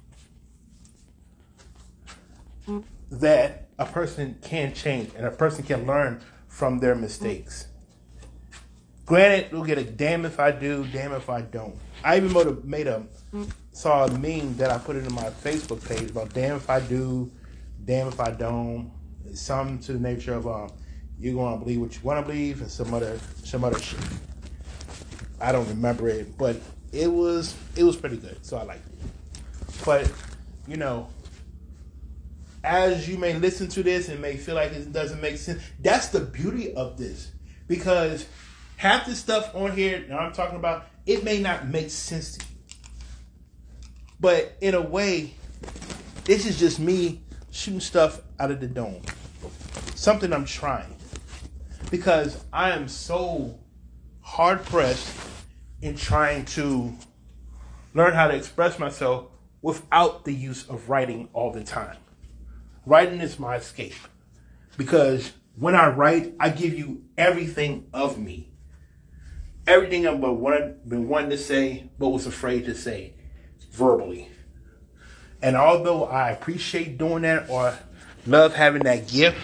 that 3.12 3.70
a 3.80 3.86
person 3.86 4.38
can 4.42 4.74
change 4.74 5.12
and 5.16 5.26
a 5.26 5.32
person 5.32 5.64
can 5.64 5.86
learn 5.86 6.22
from 6.48 6.80
their 6.80 6.96
mistakes. 6.96 7.68
Granted, 9.06 9.52
we'll 9.52 9.64
get 9.64 9.78
a 9.78 9.84
damn 9.84 10.26
if 10.26 10.40
I 10.40 10.52
do, 10.52 10.86
damn 10.92 11.14
if 11.14 11.30
I 11.30 11.42
don't. 11.42 11.76
I 12.04 12.18
even 12.18 12.62
made 12.66 12.88
a 12.88 13.04
saw 13.72 14.06
a 14.06 14.18
meme 14.18 14.58
that 14.58 14.72
I 14.72 14.78
put 14.80 14.96
it 14.96 15.06
in 15.06 15.14
my 15.14 15.30
Facebook 15.30 15.88
page 15.88 16.10
about 16.10 16.34
damn 16.34 16.58
if 16.58 16.70
I 16.70 16.80
do, 16.80 17.32
damn 17.86 18.08
if 18.08 18.20
I 18.20 18.32
don't. 18.32 18.92
Some 19.34 19.80
to 19.80 19.94
the 19.94 20.00
nature 20.00 20.34
of 20.34 20.48
um, 20.48 20.72
you're 21.20 21.36
gonna 21.36 21.58
believe 21.58 21.80
what 21.80 21.94
you 21.96 22.02
want 22.02 22.26
to 22.26 22.32
believe, 22.32 22.62
and 22.62 22.72
some 22.72 22.94
other 22.94 23.20
some 23.44 23.64
other 23.64 23.80
shit. 23.80 24.00
I 25.40 25.52
don't 25.52 25.68
remember 25.70 26.10
it, 26.10 26.38
but 26.38 26.60
it 26.92 27.12
was 27.12 27.56
it 27.76 27.84
was 27.84 27.96
pretty 27.96 28.18
good, 28.18 28.46
so 28.46 28.58
I 28.58 28.64
liked 28.64 28.88
it. 28.88 28.94
But 29.86 30.12
you 30.68 30.78
know, 30.78 31.08
as 32.64 33.08
you 33.08 33.18
may 33.18 33.34
listen 33.34 33.68
to 33.70 33.84
this 33.84 34.10
and 34.10 34.22
may 34.22 34.38
feel 34.38 34.56
like 34.56 34.72
it 34.72 34.92
doesn't 34.92 35.22
make 35.22 35.38
sense, 35.38 35.62
that's 35.80 36.10
the 36.10 36.20
beauty 36.20 36.74
of 36.74 36.98
this 36.98 37.32
because 37.68 38.26
half 38.78 39.06
the 39.06 39.16
stuff 39.16 39.54
on 39.56 39.72
here 39.72 40.06
that 40.08 40.20
I'm 40.20 40.34
talking 40.34 40.58
about 40.58 40.88
it 41.06 41.24
may 41.24 41.40
not 41.40 41.68
make 41.68 41.90
sense 41.90 42.38
to 42.38 42.46
you, 42.46 42.52
but 44.20 44.58
in 44.62 44.76
a 44.76 44.82
way, 44.82 45.34
this 46.26 46.46
is 46.46 46.60
just 46.60 46.80
me 46.80 47.22
shooting 47.52 47.80
stuff 47.80 48.22
out 48.40 48.52
of 48.52 48.60
the 48.60 48.68
dome. 48.68 49.02
Something 49.96 50.34
I'm 50.34 50.46
trying 50.46 50.96
because 51.90 52.44
I 52.52 52.72
am 52.72 52.88
so 52.88 53.58
hard 54.22 54.64
pressed 54.66 55.27
in 55.82 55.96
trying 55.96 56.46
to 56.46 56.94
learn 57.94 58.14
how 58.14 58.28
to 58.28 58.36
express 58.36 58.80
myself 58.80 59.28
without 59.62 60.26
the 60.26 60.34
use 60.34 60.68
of 60.68 60.90
writing 60.90 61.30
all 61.34 61.52
the 61.52 61.64
time. 61.64 61.98
Writing 62.86 63.22
is 63.22 63.40
my 63.40 63.56
escape 63.56 63.94
because 64.78 65.34
when 65.58 65.76
I 65.76 65.90
write, 65.90 66.36
I 66.40 66.50
give 66.50 66.78
you 66.78 67.04
everything 67.18 67.88
of 67.94 68.18
me. 68.18 68.52
Everything 69.66 70.08
I've 70.08 70.22
been 70.22 71.10
wanting 71.10 71.30
to 71.32 71.38
say, 71.38 71.90
but 72.00 72.10
was 72.10 72.26
afraid 72.26 72.66
to 72.66 72.76
say 72.76 73.14
verbally. 73.72 74.30
And 75.42 75.56
although 75.56 76.06
I 76.06 76.30
appreciate 76.30 76.98
doing 76.98 77.24
that 77.24 77.50
or 77.50 77.78
love 78.26 78.56
having 78.56 78.84
that 78.84 79.08
gift, 79.08 79.38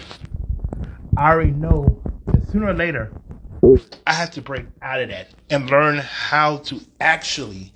I 1.16 1.32
already 1.32 1.50
know 1.50 2.02
that 2.26 2.48
sooner 2.48 2.68
or 2.68 2.74
later 2.74 3.12
I 4.06 4.12
have 4.12 4.30
to 4.32 4.42
break 4.42 4.66
out 4.82 5.00
of 5.00 5.08
that 5.08 5.30
and 5.48 5.70
learn 5.70 5.98
how 5.98 6.58
to 6.58 6.80
actually 7.00 7.72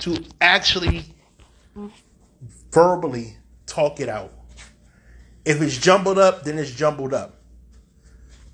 to 0.00 0.22
actually 0.40 1.04
verbally 2.70 3.36
talk 3.66 4.00
it 4.00 4.08
out. 4.08 4.32
If 5.44 5.60
it's 5.60 5.76
jumbled 5.76 6.18
up, 6.18 6.44
then 6.44 6.58
it's 6.58 6.70
jumbled 6.70 7.12
up. 7.12 7.42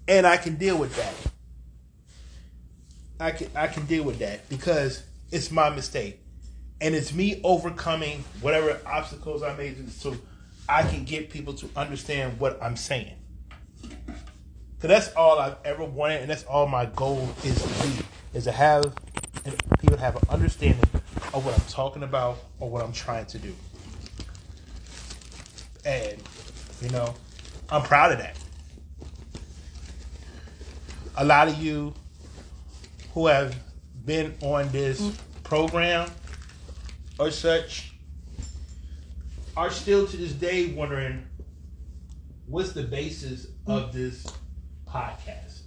And 0.09 0.27
I 0.27 0.37
can 0.37 0.57
deal 0.57 0.77
with 0.77 0.95
that. 0.97 1.15
I 3.21 3.31
can 3.31 3.49
I 3.55 3.67
can 3.69 3.87
deal 3.87 4.03
with 4.03 4.19
that 4.19 4.49
because 4.49 5.05
it's 5.31 5.51
my 5.51 5.71
mistake. 5.71 6.21
And 6.81 6.95
it's 6.95 7.13
me 7.13 7.41
overcoming 7.45 8.25
whatever 8.41 8.81
obstacles 8.87 9.43
I 9.43 9.55
made 9.55 9.91
so 9.93 10.17
I 10.69 10.83
can 10.83 11.05
get 11.05 11.31
people 11.31 11.53
to 11.55 11.69
understand 11.77 12.41
what 12.41 12.61
I'm 12.63 12.77
saying. 12.77 13.20
Cause 14.81 14.89
that's 14.89 15.13
all 15.13 15.39
I've 15.39 15.57
ever 15.67 15.85
wanted, 15.85 16.23
and 16.23 16.31
that's 16.31 16.45
all 16.45 16.67
my 16.67 16.87
goal 16.87 17.29
is 17.45 17.63
to 17.63 17.69
be, 17.87 18.03
is 18.33 18.45
to 18.45 18.53
have 18.53 18.95
people 19.79 19.99
have 19.99 20.17
an 20.17 20.23
understanding 20.31 20.83
of 21.35 21.45
what 21.45 21.55
I'm 21.55 21.67
talking 21.69 22.03
about 22.03 22.39
or 22.61 22.71
what 22.71 22.83
I'm 22.83 22.93
trying 22.93 23.27
to 23.27 23.39
do. 23.39 23.55
And 25.85 26.17
you 26.81 26.89
know, 26.89 27.15
I'm 27.69 27.83
proud 27.83 28.13
of 28.13 28.19
that. 28.19 28.39
A 31.19 31.25
lot 31.27 31.49
of 31.49 31.63
you 31.63 31.93
who 33.13 33.27
have 33.27 33.55
been 34.07 34.35
on 34.41 34.71
this 34.73 34.99
mm. 34.99 35.15
program 35.43 36.11
or 37.19 37.31
such 37.31 37.93
are 39.59 39.71
still 39.71 40.07
to 40.07 40.17
this 40.17 40.33
day 40.33 40.73
wondering 40.73 41.27
what's 42.47 42.73
the 42.73 42.85
basis 42.85 43.47
of 43.67 43.91
mm. 43.91 43.93
this 43.93 44.27
podcast 44.93 45.61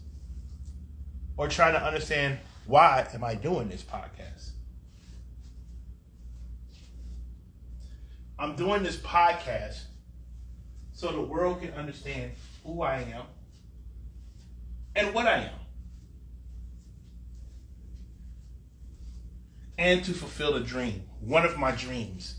or 1.38 1.47
trying 1.47 1.73
to 1.73 1.83
understand 1.83 2.39
why 2.65 3.07
am 3.13 3.23
I 3.23 3.36
doing 3.36 3.69
this 3.69 3.83
podcast? 3.83 4.51
I'm 8.39 8.55
doing 8.55 8.83
this 8.83 8.97
podcast 8.97 9.83
so 10.93 11.12
the 11.12 11.21
world 11.21 11.62
can 11.62 11.71
understand 11.73 12.31
who 12.63 12.81
I 12.81 12.99
am 12.99 13.23
and 14.95 15.13
what 15.13 15.27
I 15.27 15.43
am. 15.43 15.59
And 19.77 20.03
to 20.05 20.13
fulfill 20.13 20.55
a 20.55 20.59
dream, 20.62 21.03
one 21.19 21.45
of 21.45 21.57
my 21.57 21.71
dreams. 21.71 22.36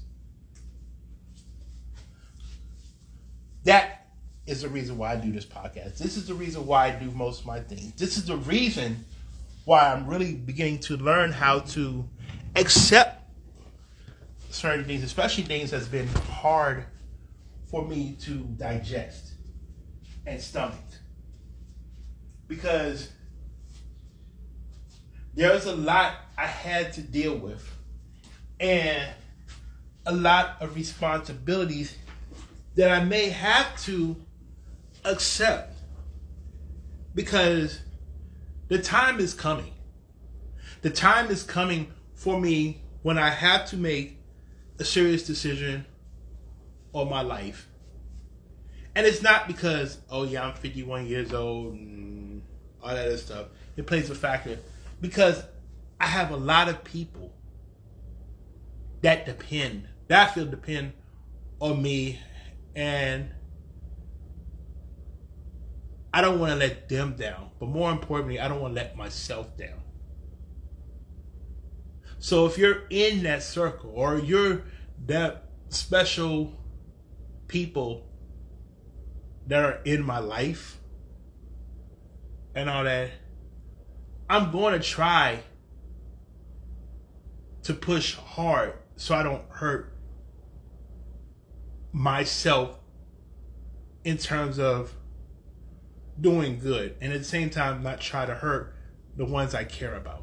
That 3.64 4.06
is 4.46 4.62
the 4.62 4.68
reason 4.68 4.98
why 4.98 5.12
I 5.12 5.16
do 5.16 5.32
this 5.32 5.46
podcast. 5.46 5.98
This 5.98 6.16
is 6.16 6.26
the 6.26 6.34
reason 6.34 6.66
why 6.66 6.88
I 6.88 6.90
do 6.90 7.10
most 7.10 7.40
of 7.40 7.46
my 7.46 7.60
things. 7.60 7.92
This 7.94 8.16
is 8.16 8.26
the 8.26 8.36
reason 8.36 9.04
why 9.64 9.92
I'm 9.92 10.06
really 10.06 10.34
beginning 10.34 10.80
to 10.80 10.96
learn 10.96 11.32
how 11.32 11.60
to 11.60 12.06
accept 12.54 13.22
certain 14.50 14.84
things, 14.84 15.02
especially 15.02 15.44
things 15.44 15.70
that's 15.70 15.88
been 15.88 16.08
hard 16.08 16.84
for 17.70 17.86
me 17.86 18.16
to 18.20 18.34
digest 18.34 19.32
and 20.26 20.40
stomach. 20.40 20.78
Because 22.46 23.10
there's 25.34 25.64
a 25.64 25.74
lot 25.74 26.14
I 26.36 26.46
had 26.46 26.92
to 26.94 27.00
deal 27.00 27.36
with 27.36 27.68
and 28.60 29.08
a 30.06 30.14
lot 30.14 30.56
of 30.60 30.76
responsibilities 30.76 31.96
that 32.74 32.90
I 32.90 33.02
may 33.02 33.30
have 33.30 33.80
to 33.84 34.16
accept 35.04 35.76
because 37.14 37.80
the 38.68 38.78
time 38.78 39.20
is 39.20 39.34
coming. 39.34 39.72
The 40.82 40.90
time 40.90 41.30
is 41.30 41.42
coming 41.42 41.92
for 42.14 42.40
me 42.40 42.82
when 43.02 43.18
I 43.18 43.30
have 43.30 43.66
to 43.70 43.76
make 43.76 44.18
a 44.78 44.84
serious 44.84 45.26
decision 45.26 45.86
on 46.92 47.08
my 47.08 47.20
life. 47.22 47.68
And 48.94 49.06
it's 49.06 49.22
not 49.22 49.46
because, 49.46 49.98
oh 50.10 50.24
yeah, 50.24 50.46
I'm 50.46 50.54
51 50.54 51.06
years 51.06 51.32
old 51.32 51.74
and 51.74 52.42
all 52.82 52.90
that 52.90 53.06
other 53.06 53.16
stuff. 53.16 53.46
It 53.76 53.86
plays 53.86 54.10
a 54.10 54.14
factor 54.14 54.58
because 55.00 55.42
I 56.00 56.06
have 56.06 56.30
a 56.30 56.36
lot 56.36 56.68
of 56.68 56.84
people 56.84 57.32
that 59.02 59.26
depend 59.26 59.88
that 60.08 60.34
feel 60.34 60.46
depend 60.46 60.92
on 61.60 61.82
me 61.82 62.20
and 62.74 63.30
I 66.14 66.20
don't 66.20 66.38
want 66.38 66.52
to 66.52 66.56
let 66.56 66.88
them 66.88 67.16
down, 67.16 67.50
but 67.58 67.68
more 67.68 67.90
importantly, 67.90 68.38
I 68.38 68.46
don't 68.46 68.60
want 68.60 68.76
to 68.76 68.80
let 68.80 68.96
myself 68.96 69.56
down. 69.56 69.80
So 72.20 72.46
if 72.46 72.56
you're 72.56 72.84
in 72.88 73.24
that 73.24 73.42
circle 73.42 73.90
or 73.92 74.20
you're 74.20 74.62
that 75.06 75.48
special 75.70 76.52
people 77.48 78.06
that 79.48 79.64
are 79.64 79.80
in 79.84 80.04
my 80.04 80.20
life 80.20 80.78
and 82.54 82.70
all 82.70 82.84
that, 82.84 83.10
I'm 84.30 84.52
going 84.52 84.80
to 84.80 84.86
try 84.86 85.40
to 87.64 87.74
push 87.74 88.14
hard 88.14 88.74
so 88.94 89.16
I 89.16 89.24
don't 89.24 89.42
hurt 89.48 89.92
myself 91.90 92.78
in 94.04 94.16
terms 94.16 94.60
of 94.60 94.94
doing 96.20 96.58
good 96.58 96.96
and 97.00 97.12
at 97.12 97.18
the 97.18 97.24
same 97.24 97.50
time 97.50 97.82
not 97.82 98.00
try 98.00 98.26
to 98.26 98.34
hurt 98.34 98.74
the 99.16 99.24
ones 99.24 99.54
I 99.54 99.64
care 99.64 99.94
about. 99.94 100.22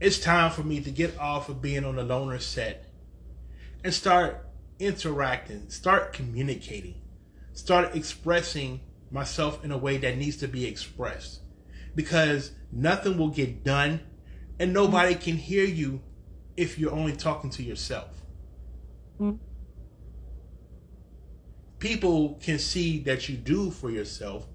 It's 0.00 0.18
time 0.18 0.50
for 0.50 0.62
me 0.62 0.80
to 0.80 0.90
get 0.90 1.18
off 1.18 1.48
of 1.48 1.62
being 1.62 1.84
on 1.84 1.96
the 1.96 2.02
loner 2.02 2.38
set 2.38 2.86
and 3.84 3.94
start 3.94 4.46
interacting, 4.78 5.70
start 5.70 6.12
communicating, 6.12 7.00
start 7.52 7.94
expressing 7.94 8.80
myself 9.10 9.64
in 9.64 9.70
a 9.70 9.78
way 9.78 9.96
that 9.98 10.16
needs 10.16 10.36
to 10.38 10.48
be 10.48 10.64
expressed. 10.66 11.40
Because 11.94 12.52
nothing 12.72 13.16
will 13.16 13.28
get 13.28 13.62
done 13.62 14.00
and 14.58 14.72
nobody 14.72 15.14
can 15.14 15.36
hear 15.36 15.64
you 15.64 16.00
if 16.56 16.78
you're 16.78 16.92
only 16.92 17.12
talking 17.12 17.50
to 17.50 17.62
yourself. 17.62 18.22
Mm-hmm 19.20 19.51
people 21.82 22.38
can 22.40 22.60
see 22.60 23.00
that 23.00 23.28
you 23.28 23.36
do 23.36 23.68
for 23.68 23.90
yourself, 23.90 24.46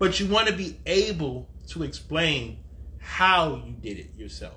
but 0.00 0.18
you 0.18 0.26
want 0.26 0.48
to 0.48 0.52
be 0.52 0.76
able 0.86 1.48
to 1.68 1.84
explain 1.84 2.58
how 2.98 3.62
you 3.64 3.72
did 3.80 3.96
it 3.96 4.16
yourself. 4.16 4.56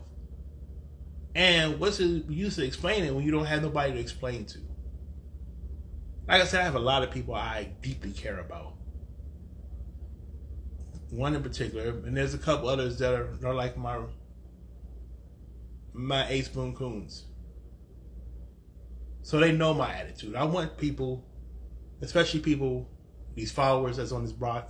And 1.36 1.80
what's 1.80 1.98
the 1.98 2.26
use 2.28 2.58
of 2.58 2.64
explaining 2.64 3.14
when 3.14 3.24
you 3.24 3.30
don't 3.30 3.46
have 3.46 3.62
nobody 3.62 3.94
to 3.94 4.00
explain 4.00 4.46
to? 4.46 4.58
Like 6.28 6.42
I 6.42 6.46
said, 6.46 6.62
I 6.62 6.64
have 6.64 6.76
a 6.76 6.80
lot 6.80 7.04
of 7.04 7.12
people 7.12 7.36
I 7.36 7.70
deeply 7.84 8.12
care 8.12 8.40
about. 8.40 8.74
One 11.12 11.36
in 11.36 11.44
particular, 11.44 11.90
and 11.90 12.18
there's 12.18 12.34
a 12.34 12.40
couple 12.40 12.68
others 12.68 12.98
that 12.98 13.14
are, 13.14 13.30
are 13.46 13.54
like 13.54 13.78
my 13.78 14.00
my 15.94 16.28
ace 16.30 16.48
boon 16.48 16.74
coons. 16.74 17.26
So 19.24 19.40
they 19.40 19.52
know 19.52 19.74
my 19.74 19.94
attitude. 19.94 20.36
I 20.36 20.44
want 20.44 20.78
people, 20.78 21.26
especially 22.02 22.40
people, 22.40 22.90
these 23.36 23.52
followers 23.52 23.98
that's 23.98 24.12
on 24.12 24.24
this 24.24 24.34
broad, 24.34 24.66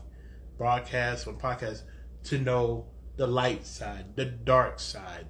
broadcast 0.58 1.28
or 1.28 1.34
podcast, 1.34 1.84
to 2.26 2.38
know 2.38 2.88
the 3.18 3.28
light 3.28 3.66
side, 3.66 4.16
the 4.16 4.26
dark 4.26 4.80
side, 4.80 5.28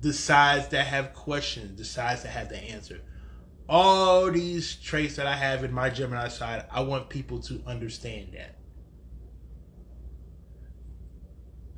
the 0.00 0.12
sides 0.12 0.68
that 0.68 0.86
have 0.86 1.14
questions, 1.14 1.78
the 1.78 1.84
sides 1.84 2.22
that 2.22 2.30
have 2.30 2.48
the 2.48 2.58
answer. 2.58 3.00
All 3.68 4.30
these 4.30 4.76
traits 4.76 5.16
that 5.16 5.26
I 5.26 5.36
have 5.36 5.64
in 5.64 5.72
my 5.72 5.88
Gemini 5.88 6.28
side, 6.28 6.66
I 6.70 6.82
want 6.82 7.08
people 7.08 7.40
to 7.42 7.62
understand 7.66 8.34
that. 8.34 8.58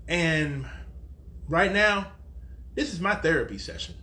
And 0.08 0.66
right 1.48 1.72
now, 1.72 2.12
this 2.74 2.92
is 2.92 3.00
my 3.00 3.14
therapy 3.14 3.58
session. 3.58 3.94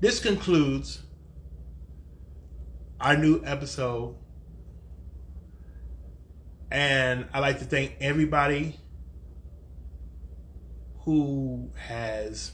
This 0.00 0.20
concludes 0.20 1.02
our 3.00 3.16
new 3.16 3.42
episode. 3.44 4.16
And 6.70 7.28
I'd 7.32 7.40
like 7.40 7.58
to 7.60 7.64
thank 7.64 7.96
everybody 8.00 8.80
who 11.00 11.70
has 11.76 12.52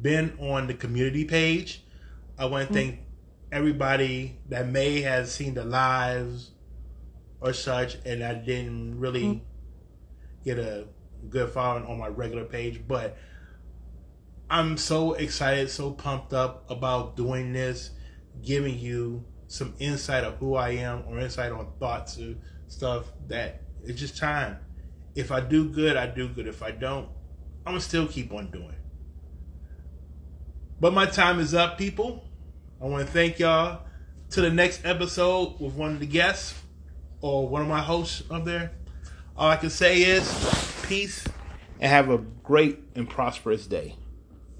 been 0.00 0.36
on 0.38 0.66
the 0.66 0.74
community 0.74 1.24
page. 1.24 1.84
I 2.38 2.46
want 2.46 2.68
to 2.68 2.74
mm-hmm. 2.74 2.90
thank 2.90 3.00
everybody 3.52 4.38
that 4.48 4.68
may 4.68 5.02
have 5.02 5.28
seen 5.28 5.54
the 5.54 5.64
lives 5.64 6.52
or 7.40 7.52
such, 7.52 7.96
and 8.06 8.24
I 8.24 8.34
didn't 8.34 8.98
really 8.98 9.24
mm-hmm. 9.24 9.44
get 10.44 10.58
a 10.58 10.86
good 11.28 11.50
following 11.50 11.86
on 11.86 11.98
my 11.98 12.08
regular 12.08 12.44
page, 12.44 12.82
but 12.88 13.16
I'm 14.50 14.76
so 14.76 15.14
excited, 15.14 15.70
so 15.70 15.90
pumped 15.92 16.32
up 16.32 16.70
about 16.70 17.16
doing 17.16 17.52
this, 17.52 17.90
giving 18.42 18.78
you 18.78 19.24
some 19.46 19.74
insight 19.78 20.24
of 20.24 20.36
who 20.36 20.54
I 20.54 20.70
am 20.70 21.04
or 21.08 21.18
insight 21.18 21.52
on 21.52 21.68
thoughts 21.78 22.18
or 22.18 22.34
stuff 22.68 23.06
that 23.28 23.62
it's 23.84 24.00
just 24.00 24.16
time. 24.16 24.58
If 25.14 25.30
I 25.30 25.40
do 25.40 25.68
good, 25.68 25.96
I 25.96 26.06
do 26.06 26.28
good. 26.28 26.46
If 26.46 26.62
I 26.62 26.72
don't, 26.72 27.08
I'm 27.66 27.72
gonna 27.72 27.80
still 27.80 28.06
keep 28.06 28.32
on 28.32 28.50
doing. 28.50 28.74
But 30.80 30.92
my 30.92 31.06
time 31.06 31.40
is 31.40 31.54
up, 31.54 31.78
people. 31.78 32.24
I 32.82 32.86
want 32.86 33.06
to 33.06 33.12
thank 33.12 33.38
y'all. 33.38 33.82
To 34.30 34.40
the 34.40 34.50
next 34.50 34.84
episode 34.84 35.60
with 35.60 35.74
one 35.74 35.92
of 35.92 36.00
the 36.00 36.06
guests 36.06 36.60
or 37.20 37.48
one 37.48 37.62
of 37.62 37.68
my 37.68 37.80
hosts 37.80 38.22
up 38.30 38.44
there. 38.44 38.72
All 39.36 39.48
I 39.48 39.56
can 39.56 39.70
say 39.70 40.02
is 40.02 40.26
peace 40.82 41.24
and 41.80 41.90
have 41.90 42.10
a 42.10 42.18
great 42.18 42.80
and 42.96 43.08
prosperous 43.08 43.66
day. 43.66 43.94